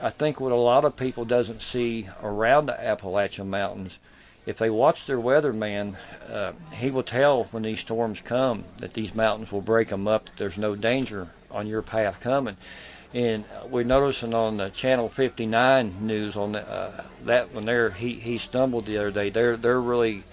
I 0.01 0.11
think 0.11 0.41
what 0.41 0.53
a 0.53 0.57
lot 0.57 0.85
of 0.85 0.97
people 0.97 1.25
doesn't 1.25 1.63
see 1.63 2.09
around 2.23 2.67
the 2.67 2.81
Appalachian 2.81 3.51
Mountains, 3.51 3.99
if 4.47 4.59
they 4.59 4.71
watch 4.71 5.07
their 5.07 5.19
weatherman, 5.19 5.97
uh, 6.31 6.53
he 6.73 6.91
will 6.91 7.03
tell 7.03 7.45
when 7.45 7.65
these 7.65 7.81
storms 7.81 8.21
come 8.21 8.65
that 8.79 8.95
these 8.95 9.15
mountains 9.15 9.53
will 9.53 9.61
break 9.61 9.89
them 9.89 10.09
up. 10.09 10.25
That 10.25 10.37
there's 10.37 10.57
no 10.57 10.75
danger 10.75 11.29
on 11.51 11.67
your 11.67 11.83
path 11.83 12.21
coming. 12.21 12.57
And 13.15 13.45
we're 13.71 13.85
noticing 13.85 14.35
on 14.35 14.59
the 14.59 14.69
Channel 14.69 15.09
59 15.09 16.07
news 16.07 16.37
on 16.37 16.53
the, 16.53 16.69
uh, 16.69 17.05
that 17.23 17.55
one 17.55 17.65
there, 17.65 17.91
he, 17.91 18.15
he 18.15 18.37
stumbled 18.37 18.85
the 18.85 18.99
other 18.99 19.11
day. 19.11 19.31
They're 19.31 19.57
they're 19.57 19.81
really 19.81 20.25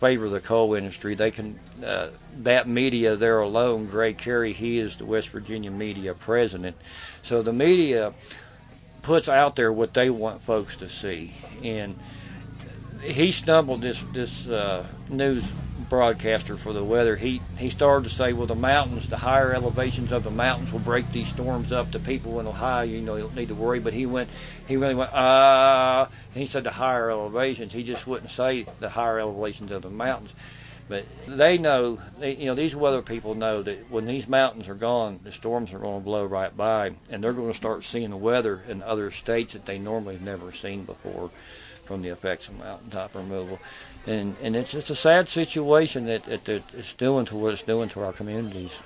favor 0.00 0.28
the 0.28 0.40
coal 0.40 0.74
industry. 0.74 1.14
They 1.14 1.30
can 1.30 1.60
uh, 1.84 2.08
that 2.38 2.66
media 2.66 3.16
there 3.16 3.40
alone. 3.40 3.86
Bray 3.86 4.14
Cary, 4.14 4.52
he 4.52 4.78
is 4.78 4.96
the 4.96 5.04
West 5.04 5.28
Virginia 5.28 5.70
media 5.70 6.14
president. 6.14 6.76
So 7.22 7.42
the 7.42 7.52
media 7.52 8.14
puts 9.02 9.28
out 9.28 9.54
there 9.54 9.72
what 9.72 9.92
they 9.92 10.08
want 10.08 10.40
folks 10.40 10.76
to 10.76 10.88
see, 10.88 11.34
and 11.62 11.98
he 13.02 13.30
stumbled 13.30 13.82
this 13.82 14.02
this 14.12 14.48
uh, 14.48 14.86
news 15.08 15.52
broadcaster 15.92 16.56
for 16.56 16.72
the 16.72 16.82
weather. 16.82 17.16
He 17.16 17.42
he 17.58 17.68
started 17.68 18.08
to 18.08 18.16
say, 18.16 18.32
well, 18.32 18.46
the 18.46 18.54
mountains, 18.54 19.10
the 19.10 19.18
higher 19.18 19.52
elevations 19.52 20.10
of 20.10 20.24
the 20.24 20.30
mountains 20.30 20.72
will 20.72 20.80
break 20.80 21.12
these 21.12 21.28
storms 21.28 21.70
up. 21.70 21.92
The 21.92 22.00
people 22.00 22.40
in 22.40 22.46
Ohio, 22.46 22.84
you 22.84 23.02
know, 23.02 23.16
you 23.16 23.24
don't 23.24 23.36
need 23.36 23.48
to 23.48 23.54
worry. 23.54 23.78
But 23.78 23.92
he 23.92 24.06
went, 24.06 24.30
he 24.66 24.78
really 24.78 24.94
went. 24.94 25.12
Uh, 25.12 26.06
he 26.32 26.46
said 26.46 26.64
the 26.64 26.70
higher 26.70 27.10
elevations. 27.10 27.74
He 27.74 27.82
just 27.82 28.06
wouldn't 28.06 28.30
say 28.30 28.64
the 28.80 28.88
higher 28.88 29.18
elevations 29.18 29.70
of 29.70 29.82
the 29.82 29.90
mountains. 29.90 30.32
But 30.88 31.04
they 31.28 31.58
know, 31.58 31.98
they, 32.18 32.36
you 32.36 32.46
know, 32.46 32.54
these 32.54 32.74
weather 32.74 33.02
people 33.02 33.34
know 33.34 33.62
that 33.62 33.90
when 33.90 34.06
these 34.06 34.26
mountains 34.26 34.70
are 34.70 34.74
gone, 34.74 35.20
the 35.22 35.30
storms 35.30 35.74
are 35.74 35.78
going 35.78 36.00
to 36.00 36.04
blow 36.04 36.24
right 36.24 36.56
by, 36.56 36.92
and 37.10 37.22
they're 37.22 37.34
going 37.34 37.50
to 37.50 37.54
start 37.54 37.84
seeing 37.84 38.08
the 38.08 38.16
weather 38.16 38.62
in 38.66 38.82
other 38.82 39.10
states 39.10 39.52
that 39.52 39.66
they 39.66 39.78
normally 39.78 40.14
have 40.14 40.24
never 40.24 40.52
seen 40.52 40.84
before 40.84 41.30
from 41.84 42.00
the 42.00 42.08
effects 42.08 42.48
of 42.48 42.58
mountaintop 42.58 43.14
removal. 43.14 43.58
And 44.06 44.36
and 44.42 44.56
it's 44.56 44.72
just 44.72 44.90
a 44.90 44.94
sad 44.94 45.28
situation 45.28 46.06
that, 46.06 46.24
that, 46.24 46.44
that 46.46 46.62
it's 46.74 46.92
doing 46.92 47.24
to 47.26 47.36
what 47.36 47.52
it's 47.52 47.62
doing 47.62 47.88
to 47.90 48.00
our 48.02 48.12
communities. 48.12 48.78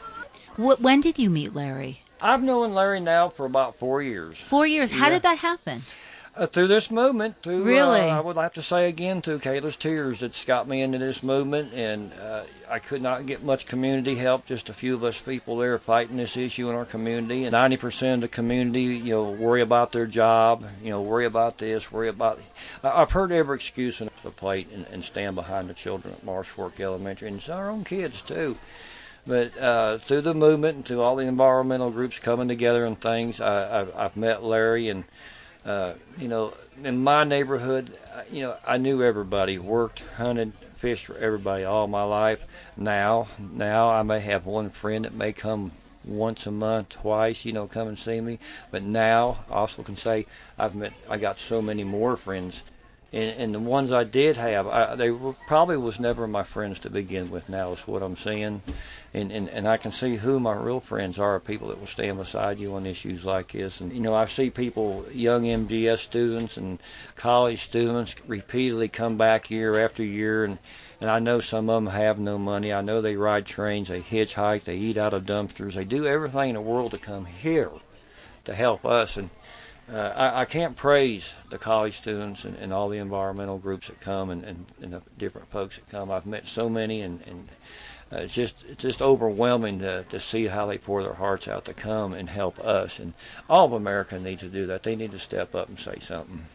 when 0.56 1.00
did 1.00 1.18
you 1.18 1.30
meet 1.30 1.54
Larry? 1.54 2.00
I've 2.20 2.42
known 2.42 2.74
Larry 2.74 3.00
now 3.00 3.28
for 3.28 3.46
about 3.46 3.76
four 3.76 4.02
years. 4.02 4.38
Four 4.38 4.66
years. 4.66 4.90
How 4.90 5.10
did 5.10 5.22
that 5.22 5.38
happen? 5.38 5.82
Uh, 6.34 6.44
through 6.44 6.66
this 6.66 6.90
movement, 6.90 7.34
through 7.42 7.62
really, 7.62 8.00
uh, 8.00 8.18
I 8.18 8.20
would 8.20 8.36
have 8.36 8.52
to 8.54 8.62
say 8.62 8.90
again, 8.90 9.22
through 9.22 9.38
Kayla's 9.38 9.74
tears, 9.74 10.20
that's 10.20 10.44
got 10.44 10.68
me 10.68 10.82
into 10.82 10.98
this 10.98 11.22
movement, 11.22 11.72
and 11.72 12.12
uh, 12.12 12.42
I 12.68 12.78
could 12.78 13.00
not 13.00 13.24
get 13.24 13.42
much 13.42 13.64
community 13.64 14.16
help. 14.16 14.44
Just 14.44 14.68
a 14.68 14.74
few 14.74 14.94
of 14.94 15.02
us 15.02 15.18
people 15.18 15.56
there 15.56 15.78
fighting 15.78 16.18
this 16.18 16.36
issue 16.36 16.68
in 16.68 16.76
our 16.76 16.84
community, 16.84 17.44
and 17.44 17.52
ninety 17.52 17.78
percent 17.78 18.16
of 18.16 18.20
the 18.20 18.28
community, 18.28 18.82
you 18.82 19.14
know, 19.14 19.30
worry 19.30 19.62
about 19.62 19.92
their 19.92 20.04
job, 20.04 20.68
you 20.82 20.90
know, 20.90 21.00
worry 21.00 21.24
about 21.24 21.56
this, 21.56 21.90
worry 21.90 22.08
about. 22.08 22.38
I've 22.84 23.12
heard 23.12 23.32
every 23.32 23.56
excuse 23.56 24.02
on 24.02 24.10
the 24.26 24.30
plate, 24.30 24.68
and, 24.72 24.86
and 24.92 25.04
stand 25.04 25.34
behind 25.34 25.68
the 25.68 25.74
children 25.74 26.12
at 26.12 26.24
Marsh 26.24 26.48
Fork 26.48 26.78
Elementary, 26.78 27.28
and 27.28 27.38
it's 27.38 27.48
our 27.48 27.70
own 27.70 27.84
kids 27.84 28.20
too. 28.20 28.58
But 29.26 29.56
uh, 29.58 29.98
through 29.98 30.20
the 30.20 30.34
movement 30.34 30.76
and 30.76 30.84
through 30.84 31.00
all 31.00 31.16
the 31.16 31.26
environmental 31.26 31.90
groups 31.90 32.18
coming 32.18 32.46
together 32.46 32.84
and 32.84 33.00
things, 33.00 33.40
I, 33.40 33.80
I've, 33.80 33.96
I've 33.96 34.16
met 34.16 34.44
Larry 34.44 34.88
and 34.88 35.04
uh, 35.66 35.94
you 36.16 36.28
know, 36.28 36.54
in 36.84 37.02
my 37.02 37.24
neighborhood, 37.24 37.98
uh, 38.14 38.22
you 38.30 38.42
know, 38.42 38.56
I 38.64 38.78
knew 38.78 39.02
everybody, 39.02 39.58
worked, 39.58 40.00
hunted, 40.16 40.52
fished 40.78 41.06
for 41.06 41.16
everybody 41.16 41.64
all 41.64 41.88
my 41.88 42.04
life. 42.04 42.44
Now, 42.76 43.26
now 43.38 43.90
I 43.90 44.02
may 44.02 44.20
have 44.20 44.46
one 44.46 44.70
friend 44.70 45.04
that 45.04 45.12
may 45.12 45.32
come 45.32 45.72
once 46.04 46.46
a 46.46 46.52
month, 46.52 46.90
twice, 46.90 47.44
you 47.44 47.52
know, 47.52 47.66
come 47.66 47.88
and 47.88 47.98
see 47.98 48.20
me. 48.20 48.38
But 48.70 48.84
now, 48.84 49.44
I 49.50 49.54
also 49.54 49.82
can 49.82 49.96
say 49.96 50.26
I've 50.56 50.76
met, 50.76 50.92
I 51.10 51.16
got 51.16 51.36
so 51.36 51.60
many 51.60 51.82
more 51.82 52.16
friends 52.16 52.62
and, 53.12 53.40
and 53.40 53.54
the 53.54 53.60
ones 53.60 53.92
I 53.92 54.04
did 54.04 54.36
have, 54.36 54.66
I, 54.66 54.96
they 54.96 55.10
were, 55.10 55.34
probably 55.46 55.76
was 55.76 56.00
never 56.00 56.26
my 56.26 56.42
friends 56.42 56.80
to 56.80 56.90
begin 56.90 57.30
with. 57.30 57.48
Now 57.48 57.72
is 57.72 57.86
what 57.86 58.02
I'm 58.02 58.16
seeing, 58.16 58.62
and, 59.14 59.30
and 59.30 59.48
and 59.48 59.68
I 59.68 59.76
can 59.76 59.92
see 59.92 60.16
who 60.16 60.40
my 60.40 60.54
real 60.54 60.80
friends 60.80 61.18
are. 61.18 61.38
People 61.38 61.68
that 61.68 61.78
will 61.78 61.86
stand 61.86 62.18
beside 62.18 62.58
you 62.58 62.74
on 62.74 62.84
issues 62.84 63.24
like 63.24 63.52
this. 63.52 63.80
And 63.80 63.92
you 63.92 64.00
know, 64.00 64.14
I 64.14 64.26
see 64.26 64.50
people, 64.50 65.06
young 65.12 65.44
MGS 65.44 65.98
students 65.98 66.56
and 66.56 66.80
college 67.14 67.62
students, 67.62 68.16
repeatedly 68.26 68.88
come 68.88 69.16
back 69.16 69.50
year 69.50 69.84
after 69.84 70.02
year, 70.02 70.44
and 70.44 70.58
and 71.00 71.08
I 71.08 71.20
know 71.20 71.40
some 71.40 71.70
of 71.70 71.84
them 71.84 71.92
have 71.92 72.18
no 72.18 72.38
money. 72.38 72.72
I 72.72 72.80
know 72.80 73.00
they 73.00 73.16
ride 73.16 73.46
trains, 73.46 73.88
they 73.88 74.00
hitchhike, 74.00 74.64
they 74.64 74.76
eat 74.76 74.96
out 74.96 75.14
of 75.14 75.26
dumpsters, 75.26 75.74
they 75.74 75.84
do 75.84 76.06
everything 76.06 76.50
in 76.50 76.54
the 76.54 76.60
world 76.60 76.90
to 76.90 76.98
come 76.98 77.26
here 77.26 77.70
to 78.46 78.54
help 78.54 78.84
us. 78.84 79.16
And 79.16 79.30
uh, 79.92 80.12
I, 80.16 80.40
I, 80.40 80.44
can't 80.46 80.74
praise 80.74 81.34
the 81.50 81.58
college 81.58 81.96
students 81.96 82.44
and, 82.44 82.56
and, 82.56 82.72
all 82.72 82.88
the 82.88 82.98
environmental 82.98 83.58
groups 83.58 83.86
that 83.86 84.00
come 84.00 84.30
and, 84.30 84.42
and, 84.42 84.66
and, 84.82 84.92
the 84.92 85.02
different 85.16 85.48
folks 85.50 85.76
that 85.76 85.88
come. 85.88 86.10
I've 86.10 86.26
met 86.26 86.46
so 86.46 86.68
many, 86.68 87.02
and, 87.02 87.20
and 87.26 87.48
uh, 88.12 88.16
it's 88.16 88.34
just 88.34 88.64
it's 88.68 88.82
just 88.82 89.00
overwhelming 89.00 89.78
to, 89.80 90.02
to 90.04 90.18
see 90.18 90.48
how 90.48 90.66
they 90.66 90.78
pour 90.78 91.02
their 91.02 91.14
hearts 91.14 91.46
out 91.46 91.64
to 91.66 91.74
come 91.74 92.14
and 92.14 92.28
help 92.28 92.58
us. 92.58 92.98
And 92.98 93.14
all 93.48 93.66
of 93.66 93.72
America 93.72 94.18
needs 94.18 94.42
to 94.42 94.48
do 94.48 94.66
that. 94.66 94.82
They 94.82 94.96
need 94.96 95.12
to 95.12 95.18
step 95.20 95.54
up 95.54 95.68
and 95.68 95.78
say 95.78 95.98
something. 96.00 96.46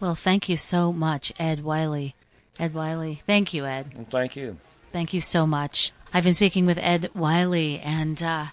Well, 0.00 0.16
thank 0.16 0.48
you 0.48 0.56
so 0.56 0.92
much, 0.92 1.32
Ed 1.38 1.62
Wiley. 1.62 2.14
Ed 2.58 2.74
Wiley, 2.74 3.22
thank 3.26 3.54
you, 3.54 3.64
Ed. 3.64 3.92
Well, 3.94 4.06
thank 4.10 4.34
you. 4.34 4.56
Thank 4.92 5.14
you 5.14 5.20
so 5.20 5.46
much. 5.46 5.92
I've 6.12 6.24
been 6.24 6.34
speaking 6.34 6.66
with 6.66 6.78
Ed 6.78 7.10
Wiley, 7.14 7.78
and 7.78 8.20
uh, 8.20 8.46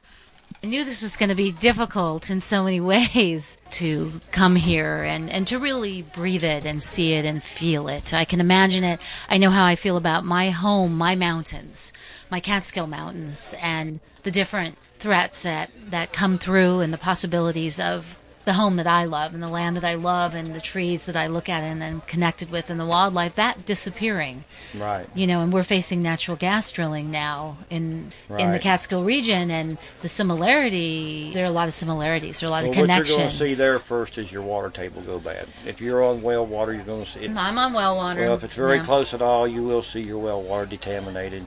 I 0.67 0.69
knew 0.69 0.83
this 0.83 1.01
was 1.01 1.15
going 1.15 1.29
to 1.29 1.35
be 1.35 1.53
difficult 1.53 2.29
in 2.29 2.41
so 2.41 2.61
many 2.61 2.81
ways 3.15 3.57
to 3.71 4.19
come 4.31 4.57
here 4.57 5.01
and, 5.01 5.29
and 5.29 5.47
to 5.47 5.59
really 5.59 6.01
breathe 6.01 6.43
it 6.43 6.65
and 6.65 6.83
see 6.83 7.13
it 7.13 7.23
and 7.23 7.41
feel 7.41 7.87
it. 7.87 8.13
I 8.13 8.25
can 8.25 8.41
imagine 8.41 8.83
it. 8.83 8.99
I 9.29 9.37
know 9.37 9.49
how 9.49 9.63
I 9.63 9.77
feel 9.77 9.95
about 9.95 10.25
my 10.25 10.49
home, 10.49 10.97
my 10.97 11.15
mountains, 11.15 11.93
my 12.29 12.41
Catskill 12.41 12.85
Mountains, 12.85 13.55
and 13.61 14.01
the 14.23 14.29
different 14.29 14.77
threats 14.99 15.43
that, 15.43 15.71
that 15.89 16.11
come 16.11 16.37
through 16.37 16.81
and 16.81 16.91
the 16.91 16.97
possibilities 16.97 17.79
of 17.79 18.16
the 18.47 18.53
home 18.53 18.77
that 18.77 18.87
I 18.87 19.03
love 19.03 19.33
and 19.33 19.43
the 19.43 19.49
land 19.49 19.75
that 19.75 19.83
I 19.83 19.95
love 19.95 20.33
and 20.33 20.55
the 20.55 20.61
trees 20.61 21.03
that 21.03 21.17
I 21.17 21.27
look 21.27 21.49
at 21.49 21.63
and 21.63 21.83
am 21.83 21.99
connected 22.01 22.49
with 22.49 22.69
and 22.69 22.79
the 22.79 22.85
wildlife 22.85 23.35
that 23.35 23.65
disappearing. 23.65 24.45
Right. 24.73 25.05
You 25.13 25.27
know, 25.27 25.41
and 25.41 25.51
we're 25.51 25.63
facing 25.63 26.01
natural 26.01 26.37
gas 26.37 26.71
drilling 26.71 27.11
now 27.11 27.57
in 27.69 28.13
right. 28.29 28.39
in 28.39 28.53
the 28.53 28.59
Catskill 28.59 29.03
region 29.03 29.51
and 29.51 29.77
the 30.01 30.07
similarity 30.07 31.33
there 31.33 31.43
are 31.43 31.49
a 31.49 31.51
lot 31.51 31.67
of 31.67 31.73
similarities. 31.73 32.39
There 32.39 32.47
are 32.47 32.51
a 32.51 32.51
lot 32.51 32.63
well, 32.63 32.71
of 32.71 32.77
connections. 32.77 33.09
What 33.09 33.17
you're 33.17 33.17
going 33.17 33.37
to 33.37 33.49
see 33.49 33.53
there 33.53 33.79
first 33.79 34.17
is 34.17 34.31
your 34.31 34.43
water 34.43 34.69
table 34.69 35.01
go 35.01 35.19
bad. 35.19 35.49
If 35.65 35.81
you're 35.81 36.01
on 36.01 36.21
well 36.21 36.45
water, 36.45 36.73
you're 36.73 36.85
going 36.85 37.03
to 37.03 37.09
see 37.11 37.25
it. 37.25 37.35
I'm 37.35 37.57
on 37.57 37.73
well 37.73 37.97
water. 37.97 38.21
Well, 38.21 38.35
if 38.35 38.45
it's 38.45 38.53
very 38.53 38.79
close 38.79 39.13
at 39.13 39.21
all, 39.21 39.45
you 39.45 39.63
will 39.63 39.81
see 39.83 40.01
your 40.01 40.19
well 40.19 40.41
water 40.41 40.65
contaminated. 40.67 41.45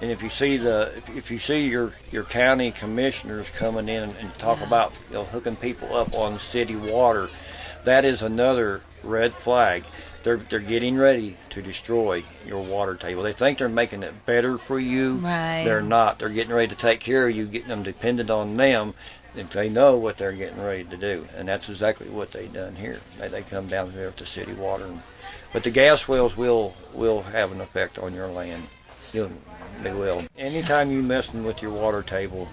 And 0.00 0.10
if 0.10 0.22
you 0.22 0.30
see 0.30 0.56
the 0.56 0.92
if 1.14 1.30
you 1.30 1.38
see 1.38 1.68
your 1.68 1.92
your 2.10 2.24
county 2.24 2.70
commissioners 2.70 3.50
coming 3.50 3.88
in 3.88 4.10
and 4.18 4.34
talk 4.34 4.60
about 4.62 4.92
you 5.08 5.14
know, 5.14 5.24
hooking 5.24 5.56
people 5.56 5.94
up 5.94 6.14
on 6.14 6.38
city 6.38 6.76
water, 6.76 7.28
that 7.84 8.04
is 8.04 8.22
another 8.22 8.80
red 9.02 9.34
flag. 9.34 9.84
They're 10.22 10.38
they're 10.38 10.60
getting 10.60 10.96
ready 10.96 11.36
to 11.50 11.60
destroy 11.60 12.24
your 12.46 12.62
water 12.62 12.94
table. 12.94 13.22
They 13.22 13.34
think 13.34 13.58
they're 13.58 13.68
making 13.68 14.02
it 14.02 14.24
better 14.24 14.56
for 14.56 14.78
you. 14.78 15.16
Right. 15.16 15.64
They're 15.64 15.82
not. 15.82 16.18
They're 16.18 16.28
getting 16.30 16.54
ready 16.54 16.68
to 16.68 16.80
take 16.80 17.00
care 17.00 17.28
of 17.28 17.36
you, 17.36 17.46
getting 17.46 17.68
them 17.68 17.82
dependent 17.82 18.30
on 18.30 18.56
them. 18.56 18.94
If 19.36 19.50
they 19.50 19.68
know 19.68 19.96
what 19.96 20.16
they're 20.16 20.32
getting 20.32 20.60
ready 20.60 20.84
to 20.84 20.96
do, 20.96 21.26
and 21.36 21.46
that's 21.46 21.68
exactly 21.68 22.08
what 22.08 22.32
they 22.32 22.48
done 22.48 22.74
here. 22.74 23.00
They 23.18 23.28
they 23.28 23.42
come 23.42 23.68
down 23.68 23.92
there 23.92 24.10
to 24.12 24.26
city 24.26 24.54
water, 24.54 24.86
and, 24.86 25.02
but 25.52 25.62
the 25.62 25.70
gas 25.70 26.08
wells 26.08 26.38
will 26.38 26.74
will 26.94 27.22
have 27.22 27.52
an 27.52 27.60
effect 27.60 27.98
on 27.98 28.14
your 28.14 28.28
land. 28.28 28.64
You'll 29.12 29.30
they 29.82 29.92
will. 29.92 30.22
Anytime 30.36 30.90
you 30.90 31.02
messing 31.02 31.44
with 31.44 31.62
your 31.62 31.70
water 31.70 32.02
table, 32.02 32.48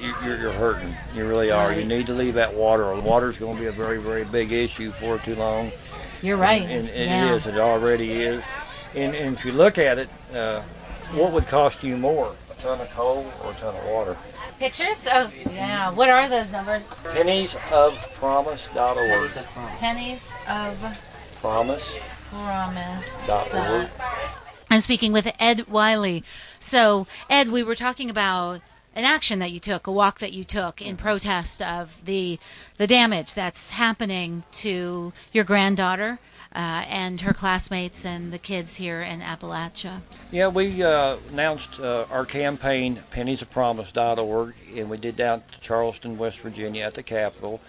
you're, 0.00 0.38
you're 0.38 0.52
hurting. 0.52 0.94
You 1.14 1.28
really 1.28 1.50
are. 1.50 1.72
You 1.72 1.84
need 1.84 2.06
to 2.06 2.14
leave 2.14 2.34
that 2.34 2.54
water. 2.54 2.84
Or 2.84 3.00
water's 3.00 3.36
going 3.36 3.56
to 3.56 3.62
be 3.62 3.68
a 3.68 3.72
very, 3.72 3.98
very 3.98 4.24
big 4.24 4.52
issue 4.52 4.90
for 4.92 5.18
too 5.18 5.34
long. 5.34 5.70
You're 6.22 6.38
right. 6.38 6.62
And, 6.62 6.88
and, 6.88 6.88
and 6.88 7.10
yeah. 7.10 7.32
it 7.32 7.36
is. 7.36 7.46
It 7.46 7.58
already 7.58 8.12
is. 8.12 8.42
And, 8.94 9.14
and 9.14 9.36
if 9.36 9.44
you 9.44 9.52
look 9.52 9.78
at 9.78 9.98
it, 9.98 10.08
uh, 10.34 10.62
what 11.12 11.32
would 11.32 11.46
cost 11.46 11.82
you 11.82 11.96
more, 11.96 12.34
a 12.50 12.54
ton 12.62 12.80
of 12.80 12.90
coal 12.90 13.26
or 13.44 13.52
a 13.52 13.54
ton 13.54 13.76
of 13.76 13.84
water? 13.84 14.16
Pictures? 14.58 15.08
Oh, 15.10 15.30
yeah. 15.50 15.90
What 15.90 16.10
are 16.10 16.28
those 16.28 16.52
numbers? 16.52 16.90
Pennies 17.14 17.54
of 17.72 17.94
Pennies 17.94 17.96
of 17.96 18.12
promise. 18.14 18.68
Pennies 19.78 20.34
of 20.48 21.00
promise. 21.40 21.96
Promise. 22.30 23.26
I'm 24.72 24.80
speaking 24.80 25.12
with 25.12 25.28
Ed 25.40 25.66
Wiley. 25.66 26.22
So, 26.60 27.08
Ed, 27.28 27.50
we 27.50 27.64
were 27.64 27.74
talking 27.74 28.08
about 28.08 28.60
an 28.94 29.04
action 29.04 29.40
that 29.40 29.50
you 29.50 29.58
took, 29.58 29.88
a 29.88 29.92
walk 29.92 30.20
that 30.20 30.32
you 30.32 30.44
took 30.44 30.80
in 30.80 30.96
protest 30.96 31.60
of 31.60 32.04
the 32.04 32.38
the 32.76 32.86
damage 32.86 33.34
that's 33.34 33.70
happening 33.70 34.44
to 34.52 35.12
your 35.32 35.42
granddaughter 35.42 36.20
uh, 36.54 36.84
and 36.88 37.20
her 37.22 37.34
classmates 37.34 38.04
and 38.04 38.32
the 38.32 38.38
kids 38.38 38.76
here 38.76 39.02
in 39.02 39.20
Appalachia. 39.20 40.02
Yeah, 40.30 40.46
we 40.46 40.84
uh, 40.84 41.16
announced 41.32 41.80
uh, 41.80 42.06
our 42.08 42.24
campaign, 42.24 43.02
penniesofpromise.org, 43.10 44.54
and 44.76 44.88
we 44.88 44.96
did 44.98 45.16
down 45.16 45.42
to 45.50 45.60
Charleston, 45.60 46.16
West 46.16 46.40
Virginia, 46.40 46.84
at 46.84 46.94
the 46.94 47.02
Capitol. 47.02 47.60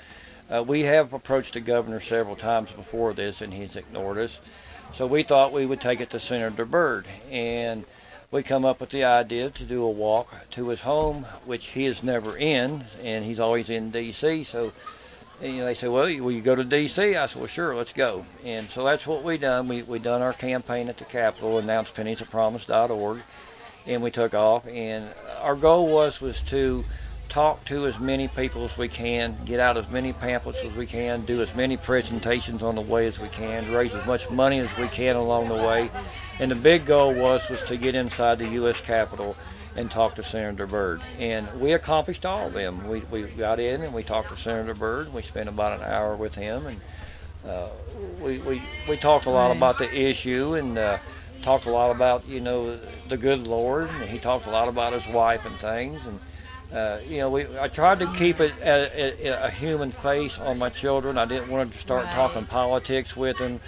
Uh, 0.52 0.64
we 0.64 0.82
have 0.82 1.14
approached 1.14 1.54
the 1.54 1.62
governor 1.62 2.00
several 2.00 2.36
times 2.36 2.72
before 2.72 3.14
this, 3.14 3.42
and 3.42 3.54
he's 3.54 3.76
ignored 3.76 4.20
us. 4.20 4.40
So 4.94 5.08
we 5.08 5.24
thought 5.24 5.54
we 5.54 5.66
would 5.66 5.80
take 5.80 6.02
it 6.02 6.10
to 6.10 6.20
Senator 6.20 6.66
Byrd, 6.66 7.06
and 7.30 7.86
we 8.30 8.44
come 8.44 8.66
up 8.66 8.82
with 8.82 8.90
the 8.90 9.06
idea 9.06 9.50
to 9.50 9.64
do 9.64 9.84
a 9.84 9.90
walk 9.90 10.34
to 10.52 10.68
his 10.68 10.82
home, 10.82 11.26
which 11.46 11.68
he 11.68 11.86
is 11.86 12.04
never 12.04 12.38
in, 12.38 12.84
and 13.02 13.24
he's 13.24 13.40
always 13.40 13.70
in 13.70 13.92
D.C. 13.92 14.44
So 14.44 14.74
you 15.42 15.58
know, 15.58 15.66
they 15.66 15.74
say, 15.74 15.88
well, 15.88 16.06
will 16.06 16.32
you 16.32 16.42
go 16.42 16.56
to 16.56 16.64
D.C.? 16.64 17.16
I 17.16 17.26
said, 17.26 17.40
well, 17.40 17.48
sure, 17.48 17.74
let's 17.74 17.94
go. 17.94 18.26
And 18.44 18.70
so 18.70 18.84
that's 18.84 19.08
what 19.08 19.24
we 19.24 19.38
done. 19.38 19.68
We 19.68 19.82
we 19.82 19.98
done 19.98 20.22
our 20.22 20.34
campaign 20.34 20.90
at 20.90 20.98
the 20.98 21.06
Capitol, 21.06 21.58
announced 21.58 21.96
penniesofpromise.org, 21.96 23.20
and 23.88 24.04
we 24.04 24.12
took 24.12 24.34
off. 24.34 24.68
And 24.68 25.10
our 25.40 25.56
goal 25.56 25.88
was 25.88 26.20
was 26.20 26.42
to 26.44 26.84
talk 27.32 27.64
to 27.64 27.88
as 27.88 27.98
many 27.98 28.28
people 28.28 28.66
as 28.66 28.78
we 28.78 28.90
can, 28.90 29.38
get 29.46 29.60
out 29.62 29.78
as 29.78 29.90
many 29.90 30.12
pamphlets 30.12 30.62
as 30.64 30.76
we 30.76 30.86
can, 30.86 31.22
do 31.22 31.42
as 31.42 31.56
many 31.56 31.78
presentations 31.78 32.62
on 32.62 32.76
the 32.76 32.82
way 32.82 33.08
as 33.08 33.20
we 33.20 33.30
can, 33.30 33.72
raise 33.72 33.96
as 33.96 34.06
much 34.06 34.30
money 34.30 34.60
as 34.60 34.76
we 34.78 34.86
can 34.90 35.16
along 35.16 35.48
the 35.48 35.56
way. 35.56 35.90
And 36.40 36.52
the 36.52 36.56
big 36.56 36.86
goal 36.86 37.14
was 37.14 37.50
was 37.50 37.62
to 37.64 37.78
get 37.78 37.96
inside 37.96 38.38
the 38.38 38.50
U.S. 38.50 38.82
Capitol 38.82 39.38
and 39.78 39.90
talk 39.90 40.16
to 40.16 40.24
Senator 40.24 40.68
Byrd. 40.68 41.02
And 41.20 41.48
we 41.62 41.72
accomplished 41.72 42.26
all 42.26 42.48
of 42.48 42.54
them. 42.54 42.86
We, 42.90 43.00
we 43.10 43.24
got 43.24 43.62
in 43.62 43.82
and 43.82 43.94
we 43.94 44.04
talked 44.04 44.28
to 44.30 44.36
Senator 44.36 44.74
Byrd. 44.74 45.14
We 45.14 45.22
spent 45.22 45.48
about 45.48 45.80
an 45.80 45.86
hour 45.86 46.18
with 46.18 46.36
him, 46.36 46.68
and 46.68 46.82
uh, 47.48 47.70
we, 48.22 48.40
we 48.40 48.62
we 48.90 48.98
talked 48.98 49.26
a 49.26 49.32
lot 49.32 49.56
about 49.56 49.78
the 49.78 49.90
issue 49.92 50.56
and. 50.56 50.78
Uh, 50.78 50.98
talked 51.42 51.66
a 51.66 51.72
lot 51.72 51.90
about 51.90 52.28
you 52.28 52.40
know 52.40 52.78
the 53.08 53.18
good 53.18 53.48
Lord, 53.48 53.90
and 53.90 54.08
he 54.08 54.20
talked 54.20 54.46
a 54.46 54.52
lot 54.52 54.68
about 54.68 54.94
his 54.94 55.08
wife 55.08 55.44
and 55.44 55.60
things, 55.60 56.06
and 56.06 56.20
uh, 56.74 57.00
you 57.06 57.18
know, 57.18 57.30
we 57.30 57.46
I 57.60 57.68
tried 57.68 58.00
to 58.00 58.12
keep 58.14 58.40
it 58.40 58.54
a, 58.62 59.28
a, 59.28 59.48
a, 59.48 59.50
human 59.50 59.92
face 59.92 60.40
on 60.40 60.58
my 60.58 60.70
children. 60.70 61.18
I 61.18 61.26
didn't 61.26 61.50
want 61.50 61.74
to 61.74 61.78
start 61.78 62.06
right. 62.06 62.14
talking 62.14 62.46
politics 62.46 63.16
with 63.16 63.38
them. 63.38 63.60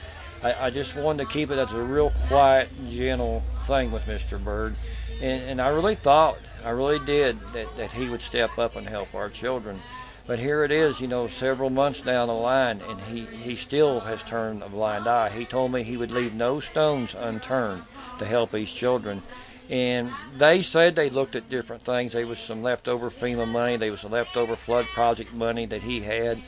I, 0.42 0.68
I, 0.68 0.70
just 0.70 0.96
wanted 0.96 1.26
to 1.26 1.30
keep 1.30 1.52
it 1.52 1.58
as 1.58 1.74
a 1.74 1.82
real 1.82 2.12
quiet, 2.28 2.70
gentle 2.90 3.44
thing 3.64 3.92
with 3.92 4.04
Mr. 4.04 4.42
Byrd, 4.42 4.76
and, 5.22 5.44
and 5.44 5.62
I 5.62 5.68
really 5.68 5.96
thought, 5.96 6.38
I 6.64 6.70
really 6.70 7.00
did, 7.00 7.40
that, 7.54 7.76
that 7.76 7.92
he 7.92 8.08
would 8.08 8.22
step 8.22 8.58
up 8.58 8.76
and 8.76 8.88
help 8.88 9.14
our 9.14 9.30
children. 9.30 9.82
But 10.26 10.40
here 10.40 10.64
it 10.64 10.72
is, 10.72 11.02
you 11.02 11.08
know, 11.08 11.28
several 11.28 11.70
months 11.70 12.02
down 12.02 12.30
the 12.30 12.34
line, 12.34 12.82
and 12.88 13.00
he, 13.02 13.26
he 13.26 13.56
still 13.58 14.00
has 14.02 14.24
turned 14.24 14.64
a 14.64 14.70
blind 14.70 15.08
eye. 15.08 15.30
He 15.30 15.44
told 15.44 15.74
me 15.74 15.84
he 15.84 15.98
would 15.98 16.12
leave 16.12 16.34
no 16.34 16.62
stones 16.62 17.16
unturned 17.16 17.84
to 18.20 18.26
help 18.26 18.52
these 18.52 18.72
children 18.72 19.22
and 19.70 20.12
they 20.36 20.62
said 20.62 20.96
they 20.96 21.10
looked 21.10 21.36
at 21.36 21.50
different 21.50 21.84
things. 21.84 22.14
There 22.14 22.28
was 22.28 22.40
some 22.40 22.64
leftover 22.64 23.10
FEMA 23.10 23.48
money. 23.48 23.78
There 23.78 23.92
was 23.92 24.02
some 24.02 24.12
leftover 24.12 24.56
flood 24.56 24.86
project 24.94 25.34
money 25.34 25.66
that 25.68 25.82
he 25.82 26.02
had. 26.02 26.42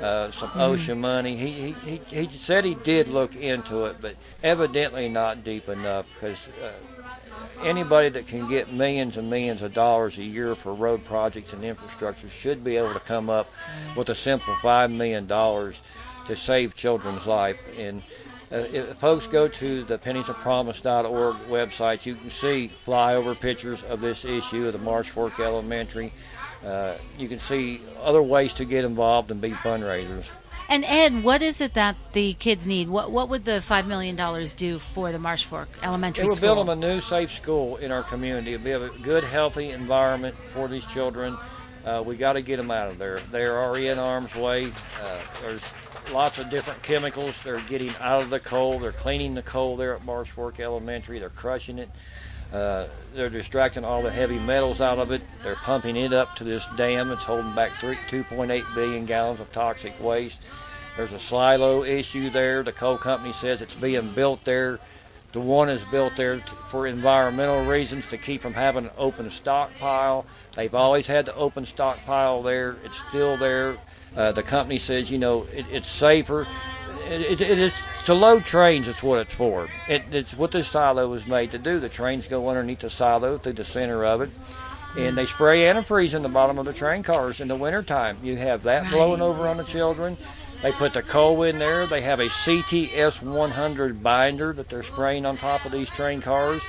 Uh, 0.00 0.30
some 0.30 0.48
mm-hmm. 0.50 0.60
OSHA 0.60 0.96
money. 0.96 1.36
He, 1.36 1.74
he 1.84 1.98
he 2.08 2.24
he 2.26 2.38
said 2.38 2.64
he 2.64 2.74
did 2.74 3.08
look 3.08 3.36
into 3.36 3.84
it, 3.84 3.96
but 4.00 4.16
evidently 4.42 5.10
not 5.10 5.44
deep 5.44 5.68
enough 5.68 6.06
because 6.14 6.48
uh, 6.64 6.72
anybody 7.62 8.08
that 8.08 8.26
can 8.26 8.48
get 8.48 8.72
millions 8.72 9.18
and 9.18 9.28
millions 9.28 9.60
of 9.60 9.74
dollars 9.74 10.16
a 10.16 10.24
year 10.24 10.54
for 10.54 10.72
road 10.72 11.04
projects 11.04 11.52
and 11.52 11.62
infrastructure 11.64 12.30
should 12.30 12.64
be 12.64 12.78
able 12.78 12.94
to 12.94 13.00
come 13.00 13.28
up 13.28 13.46
mm-hmm. 13.46 13.98
with 13.98 14.08
a 14.08 14.14
simple 14.14 14.54
five 14.62 14.90
million 14.90 15.26
dollars 15.26 15.82
to 16.26 16.34
save 16.34 16.74
children's 16.74 17.26
life. 17.26 17.58
And 17.76 18.02
if 18.50 18.96
folks 18.96 19.26
go 19.26 19.48
to 19.48 19.84
the 19.84 19.98
penniesofpromise.org 19.98 21.36
website, 21.48 22.04
you 22.04 22.14
can 22.14 22.30
see 22.30 22.70
flyover 22.86 23.38
pictures 23.38 23.82
of 23.84 24.00
this 24.00 24.24
issue 24.24 24.66
of 24.66 24.72
the 24.72 24.78
Marsh 24.78 25.10
Fork 25.10 25.38
Elementary. 25.38 26.12
Uh, 26.64 26.94
you 27.16 27.28
can 27.28 27.38
see 27.38 27.80
other 28.02 28.22
ways 28.22 28.52
to 28.54 28.64
get 28.64 28.84
involved 28.84 29.30
and 29.30 29.40
be 29.40 29.50
fundraisers. 29.50 30.26
And 30.68 30.84
Ed, 30.84 31.24
what 31.24 31.42
is 31.42 31.60
it 31.60 31.74
that 31.74 31.96
the 32.12 32.34
kids 32.34 32.64
need? 32.64 32.88
What 32.88 33.10
what 33.10 33.28
would 33.28 33.44
the 33.44 33.60
five 33.60 33.86
million 33.88 34.14
dollars 34.14 34.52
do 34.52 34.78
for 34.78 35.10
the 35.10 35.18
Marsh 35.18 35.42
Fork 35.42 35.68
Elementary 35.82 36.26
it 36.26 36.30
School? 36.30 36.54
build 36.54 36.58
them 36.58 36.68
a 36.68 36.76
new 36.76 37.00
safe 37.00 37.32
school 37.32 37.76
in 37.78 37.90
our 37.90 38.04
community. 38.04 38.52
It'd 38.52 38.62
be 38.62 38.70
a 38.70 38.88
good, 39.02 39.24
healthy 39.24 39.70
environment 39.72 40.36
for 40.52 40.68
these 40.68 40.86
children. 40.86 41.36
Uh, 41.84 42.04
we 42.06 42.14
got 42.16 42.34
to 42.34 42.42
get 42.42 42.56
them 42.58 42.70
out 42.70 42.88
of 42.88 42.98
there. 42.98 43.20
They 43.32 43.44
are 43.44 43.58
already 43.58 43.88
in 43.88 43.96
harm's 43.98 44.34
way. 44.36 44.66
Uh, 45.02 45.18
there's 45.42 45.62
lots 46.10 46.38
of 46.38 46.50
different 46.50 46.82
chemicals. 46.82 47.38
They're 47.42 47.60
getting 47.60 47.94
out 48.00 48.22
of 48.22 48.30
the 48.30 48.40
coal. 48.40 48.78
They're 48.78 48.92
cleaning 48.92 49.34
the 49.34 49.42
coal 49.42 49.76
there 49.76 49.94
at 49.94 50.04
Marsh 50.04 50.30
Fork 50.30 50.60
Elementary. 50.60 51.18
They're 51.18 51.30
crushing 51.30 51.78
it. 51.78 51.88
Uh, 52.52 52.88
they're 53.14 53.30
distracting 53.30 53.84
all 53.84 54.02
the 54.02 54.10
heavy 54.10 54.38
metals 54.38 54.80
out 54.80 54.98
of 54.98 55.12
it. 55.12 55.22
They're 55.42 55.54
pumping 55.54 55.96
it 55.96 56.12
up 56.12 56.34
to 56.36 56.44
this 56.44 56.66
dam 56.76 57.08
that's 57.08 57.22
holding 57.22 57.54
back 57.54 57.72
2.8 57.72 58.74
billion 58.74 59.06
gallons 59.06 59.40
of 59.40 59.52
toxic 59.52 60.00
waste. 60.02 60.40
There's 60.96 61.12
a 61.12 61.18
silo 61.18 61.84
issue 61.84 62.30
there. 62.30 62.62
The 62.62 62.72
coal 62.72 62.98
company 62.98 63.32
says 63.32 63.62
it's 63.62 63.74
being 63.74 64.10
built 64.12 64.44
there. 64.44 64.80
The 65.32 65.40
one 65.40 65.68
is 65.68 65.84
built 65.84 66.16
there 66.16 66.38
to, 66.38 66.54
for 66.70 66.88
environmental 66.88 67.64
reasons 67.64 68.08
to 68.08 68.18
keep 68.18 68.40
from 68.42 68.54
having 68.54 68.86
an 68.86 68.90
open 68.98 69.30
stockpile. 69.30 70.26
They've 70.56 70.74
always 70.74 71.06
had 71.06 71.26
the 71.26 71.34
open 71.36 71.66
stockpile 71.66 72.42
there. 72.42 72.76
It's 72.84 73.00
still 73.08 73.36
there. 73.36 73.76
Uh, 74.16 74.32
the 74.32 74.42
company 74.42 74.78
says, 74.78 75.10
you 75.10 75.18
know, 75.18 75.46
it, 75.54 75.66
it's 75.70 75.86
safer. 75.86 76.46
It, 77.08 77.40
it, 77.40 77.58
it's 77.58 77.76
to 78.06 78.14
load 78.14 78.44
trains. 78.44 78.88
It's 78.88 79.02
what 79.02 79.18
it's 79.20 79.32
for. 79.32 79.68
it's 79.88 80.34
what 80.34 80.52
this 80.52 80.68
silo 80.68 81.08
was 81.08 81.26
made 81.26 81.50
to 81.52 81.58
do. 81.58 81.80
The 81.80 81.88
trains 81.88 82.26
go 82.26 82.48
underneath 82.48 82.80
the 82.80 82.90
silo 82.90 83.38
through 83.38 83.54
the 83.54 83.64
center 83.64 84.04
of 84.04 84.20
it, 84.20 84.30
and 84.96 85.16
they 85.16 85.26
spray 85.26 85.62
antifreeze 85.62 86.14
in 86.14 86.22
the 86.22 86.28
bottom 86.28 86.58
of 86.58 86.66
the 86.66 86.72
train 86.72 87.02
cars 87.02 87.40
in 87.40 87.48
the 87.48 87.56
wintertime. 87.56 88.18
You 88.22 88.36
have 88.36 88.62
that 88.64 88.82
right. 88.82 88.92
blowing 88.92 89.20
over 89.22 89.46
on 89.46 89.56
the 89.56 89.64
children. 89.64 90.16
They 90.62 90.72
put 90.72 90.92
the 90.92 91.02
coal 91.02 91.42
in 91.44 91.58
there. 91.58 91.86
They 91.86 92.02
have 92.02 92.20
a 92.20 92.26
CTS 92.26 93.22
100 93.22 94.02
binder 94.02 94.52
that 94.52 94.68
they're 94.68 94.82
spraying 94.82 95.24
on 95.24 95.38
top 95.38 95.64
of 95.64 95.72
these 95.72 95.88
train 95.88 96.20
cars. 96.20 96.62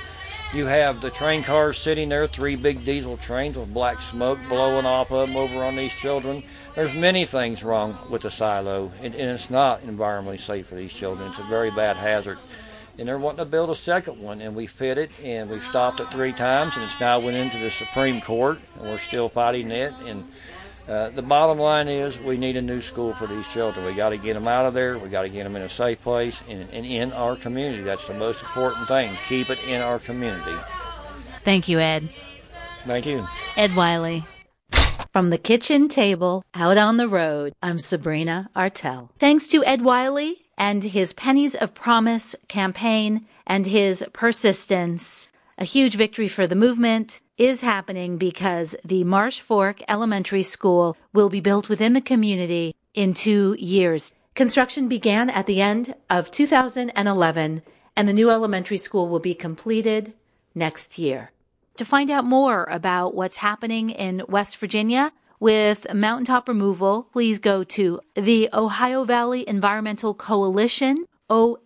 You 0.54 0.66
have 0.66 1.00
the 1.00 1.10
train 1.10 1.42
cars 1.42 1.78
sitting 1.78 2.08
there, 2.08 2.26
three 2.26 2.56
big 2.56 2.84
diesel 2.84 3.16
trains 3.16 3.56
with 3.56 3.72
black 3.72 4.00
smoke 4.00 4.38
blowing 4.48 4.86
off 4.86 5.10
of 5.10 5.26
them 5.26 5.36
over 5.36 5.64
on 5.64 5.76
these 5.76 5.92
children. 5.92 6.42
There's 6.74 6.94
many 6.94 7.26
things 7.26 7.62
wrong 7.62 7.98
with 8.08 8.22
the 8.22 8.30
silo, 8.30 8.90
and, 9.02 9.14
and 9.14 9.30
it's 9.30 9.50
not 9.50 9.82
environmentally 9.82 10.40
safe 10.40 10.68
for 10.68 10.74
these 10.74 10.92
children. 10.92 11.28
It's 11.28 11.38
a 11.38 11.44
very 11.44 11.70
bad 11.70 11.96
hazard. 11.96 12.38
And 12.98 13.06
they're 13.06 13.18
wanting 13.18 13.38
to 13.38 13.44
build 13.44 13.68
a 13.68 13.74
second 13.74 14.20
one, 14.20 14.40
and 14.40 14.54
we 14.54 14.66
fit 14.66 14.96
it, 14.96 15.10
and 15.22 15.50
we've 15.50 15.64
stopped 15.64 16.00
it 16.00 16.10
three 16.10 16.32
times, 16.32 16.76
and 16.76 16.84
it's 16.84 16.98
now 16.98 17.20
went 17.20 17.36
into 17.36 17.58
the 17.58 17.68
Supreme 17.68 18.22
Court, 18.22 18.58
and 18.76 18.84
we're 18.84 18.98
still 18.98 19.28
fighting 19.28 19.70
it. 19.70 19.92
And 20.06 20.24
uh, 20.88 21.10
the 21.10 21.22
bottom 21.22 21.58
line 21.58 21.88
is 21.88 22.18
we 22.18 22.38
need 22.38 22.56
a 22.56 22.62
new 22.62 22.80
school 22.80 23.14
for 23.14 23.26
these 23.26 23.46
children. 23.48 23.84
We 23.84 23.92
got 23.92 24.10
to 24.10 24.18
get 24.18 24.32
them 24.34 24.48
out 24.48 24.64
of 24.64 24.72
there. 24.72 24.98
We 24.98 25.10
got 25.10 25.22
to 25.22 25.28
get 25.28 25.44
them 25.44 25.56
in 25.56 25.62
a 25.62 25.68
safe 25.68 26.02
place 26.02 26.42
and, 26.48 26.68
and 26.70 26.86
in 26.86 27.12
our 27.12 27.36
community. 27.36 27.82
That's 27.82 28.08
the 28.08 28.14
most 28.14 28.42
important 28.42 28.88
thing. 28.88 29.16
Keep 29.28 29.50
it 29.50 29.58
in 29.66 29.80
our 29.82 29.98
community. 29.98 30.56
Thank 31.44 31.68
you, 31.68 31.80
Ed. 31.80 32.08
Thank 32.86 33.06
you. 33.06 33.26
Ed 33.56 33.76
Wiley. 33.76 34.24
From 35.12 35.28
the 35.28 35.36
kitchen 35.36 35.88
table 35.90 36.42
out 36.54 36.78
on 36.78 36.96
the 36.96 37.06
road, 37.06 37.52
I'm 37.62 37.78
Sabrina 37.78 38.48
Artel. 38.56 39.10
Thanks 39.18 39.46
to 39.48 39.62
Ed 39.62 39.82
Wiley 39.82 40.46
and 40.56 40.82
his 40.82 41.12
Pennies 41.12 41.54
of 41.54 41.74
Promise 41.74 42.34
campaign 42.48 43.26
and 43.46 43.66
his 43.66 44.02
persistence, 44.14 45.28
a 45.58 45.66
huge 45.66 45.96
victory 45.96 46.28
for 46.28 46.46
the 46.46 46.54
movement 46.54 47.20
is 47.36 47.60
happening 47.60 48.16
because 48.16 48.74
the 48.86 49.04
Marsh 49.04 49.40
Fork 49.40 49.82
Elementary 49.86 50.42
School 50.42 50.96
will 51.12 51.28
be 51.28 51.40
built 51.42 51.68
within 51.68 51.92
the 51.92 52.00
community 52.00 52.74
in 52.94 53.12
two 53.12 53.54
years. 53.58 54.14
Construction 54.34 54.88
began 54.88 55.28
at 55.28 55.44
the 55.44 55.60
end 55.60 55.94
of 56.08 56.30
2011 56.30 57.60
and 57.94 58.08
the 58.08 58.14
new 58.14 58.30
elementary 58.30 58.78
school 58.78 59.10
will 59.10 59.20
be 59.20 59.34
completed 59.34 60.14
next 60.54 60.98
year. 60.98 61.32
To 61.76 61.84
find 61.84 62.10
out 62.10 62.24
more 62.24 62.64
about 62.70 63.14
what's 63.14 63.38
happening 63.38 63.90
in 63.90 64.22
West 64.28 64.56
Virginia 64.58 65.12
with 65.40 65.92
mountaintop 65.92 66.48
removal, 66.48 67.08
please 67.12 67.38
go 67.38 67.64
to 67.64 68.00
the 68.14 68.48
Ohio 68.52 69.04
Valley 69.04 69.48
Environmental 69.48 70.14
Coalition, 70.14 71.06
ohvec.org, 71.30 71.58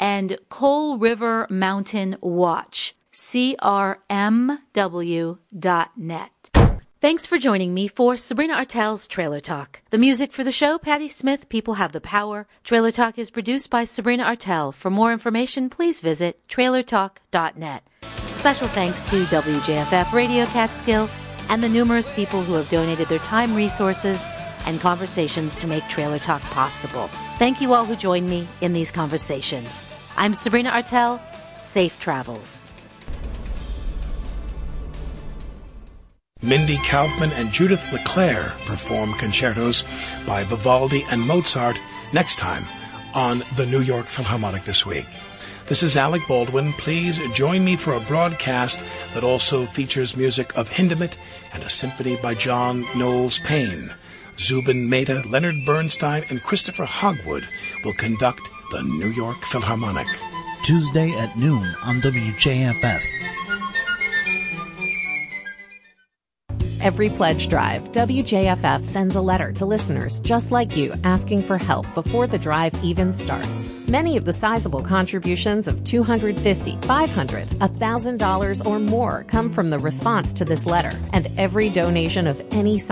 and 0.00 0.38
Coal 0.48 0.98
River 0.98 1.46
Mountain 1.48 2.16
Watch, 2.20 2.96
crmw.net. 3.12 3.72
Thanks 7.02 7.26
for 7.26 7.36
joining 7.36 7.74
me 7.74 7.88
for 7.88 8.16
Sabrina 8.16 8.54
Artel's 8.54 9.08
Trailer 9.08 9.40
Talk. 9.40 9.82
The 9.90 9.98
music 9.98 10.30
for 10.30 10.44
the 10.44 10.52
show, 10.52 10.78
Patti 10.78 11.08
Smith, 11.08 11.48
People 11.48 11.74
Have 11.74 11.90
the 11.90 12.00
Power. 12.00 12.46
Trailer 12.62 12.92
Talk 12.92 13.18
is 13.18 13.28
produced 13.28 13.70
by 13.70 13.82
Sabrina 13.82 14.22
Artel. 14.22 14.70
For 14.70 14.88
more 14.88 15.12
information, 15.12 15.68
please 15.68 15.98
visit 15.98 16.38
trailertalk.net. 16.46 17.82
Special 18.36 18.68
thanks 18.68 19.02
to 19.02 19.24
WJFF 19.24 20.12
Radio 20.12 20.46
Catskill 20.46 21.10
and 21.48 21.60
the 21.60 21.68
numerous 21.68 22.12
people 22.12 22.40
who 22.40 22.54
have 22.54 22.70
donated 22.70 23.08
their 23.08 23.18
time, 23.18 23.56
resources, 23.56 24.24
and 24.66 24.80
conversations 24.80 25.56
to 25.56 25.66
make 25.66 25.88
Trailer 25.88 26.20
Talk 26.20 26.40
possible. 26.42 27.08
Thank 27.36 27.60
you 27.60 27.74
all 27.74 27.84
who 27.84 27.96
joined 27.96 28.30
me 28.30 28.46
in 28.60 28.74
these 28.74 28.92
conversations. 28.92 29.88
I'm 30.16 30.34
Sabrina 30.34 30.70
Artel. 30.70 31.20
Safe 31.58 31.98
travels. 31.98 32.71
Mindy 36.44 36.76
Kaufman 36.78 37.30
and 37.34 37.52
Judith 37.52 37.92
LeClaire 37.92 38.52
perform 38.66 39.12
concertos 39.12 39.84
by 40.26 40.42
Vivaldi 40.42 41.04
and 41.08 41.20
Mozart 41.20 41.78
next 42.12 42.36
time 42.36 42.64
on 43.14 43.44
the 43.54 43.66
New 43.66 43.80
York 43.80 44.06
Philharmonic 44.06 44.64
this 44.64 44.84
week. 44.84 45.06
This 45.66 45.84
is 45.84 45.96
Alec 45.96 46.22
Baldwin. 46.26 46.72
Please 46.72 47.20
join 47.32 47.64
me 47.64 47.76
for 47.76 47.94
a 47.94 48.00
broadcast 48.00 48.84
that 49.14 49.22
also 49.22 49.66
features 49.66 50.16
music 50.16 50.56
of 50.58 50.68
Hindemith 50.68 51.14
and 51.52 51.62
a 51.62 51.70
symphony 51.70 52.16
by 52.16 52.34
John 52.34 52.84
Knowles 52.96 53.38
Paine. 53.38 53.94
Zubin 54.36 54.90
Mehta, 54.90 55.22
Leonard 55.28 55.64
Bernstein, 55.64 56.24
and 56.28 56.42
Christopher 56.42 56.86
Hogwood 56.86 57.46
will 57.84 57.94
conduct 57.94 58.50
the 58.72 58.82
New 58.82 59.10
York 59.10 59.40
Philharmonic. 59.44 60.08
Tuesday 60.64 61.12
at 61.12 61.36
noon 61.36 61.66
on 61.84 62.00
WJFF. 62.00 63.02
Every 66.82 67.10
pledge 67.10 67.46
drive, 67.46 67.92
WJFF 67.92 68.84
sends 68.84 69.14
a 69.14 69.20
letter 69.20 69.52
to 69.52 69.64
listeners 69.64 70.18
just 70.18 70.50
like 70.50 70.76
you 70.76 70.92
asking 71.04 71.42
for 71.42 71.56
help 71.56 71.86
before 71.94 72.26
the 72.26 72.40
drive 72.40 72.74
even 72.82 73.12
starts. 73.12 73.68
Many 73.86 74.16
of 74.16 74.24
the 74.24 74.32
sizable 74.32 74.82
contributions 74.82 75.68
of 75.68 75.76
$250, 75.84 76.80
$500, 76.80 77.46
$1,000 77.46 78.66
or 78.66 78.80
more 78.80 79.22
come 79.28 79.48
from 79.48 79.68
the 79.68 79.78
response 79.78 80.32
to 80.32 80.44
this 80.44 80.66
letter, 80.66 80.98
and 81.12 81.28
every 81.38 81.68
donation 81.68 82.26
of 82.26 82.44
any 82.50 82.80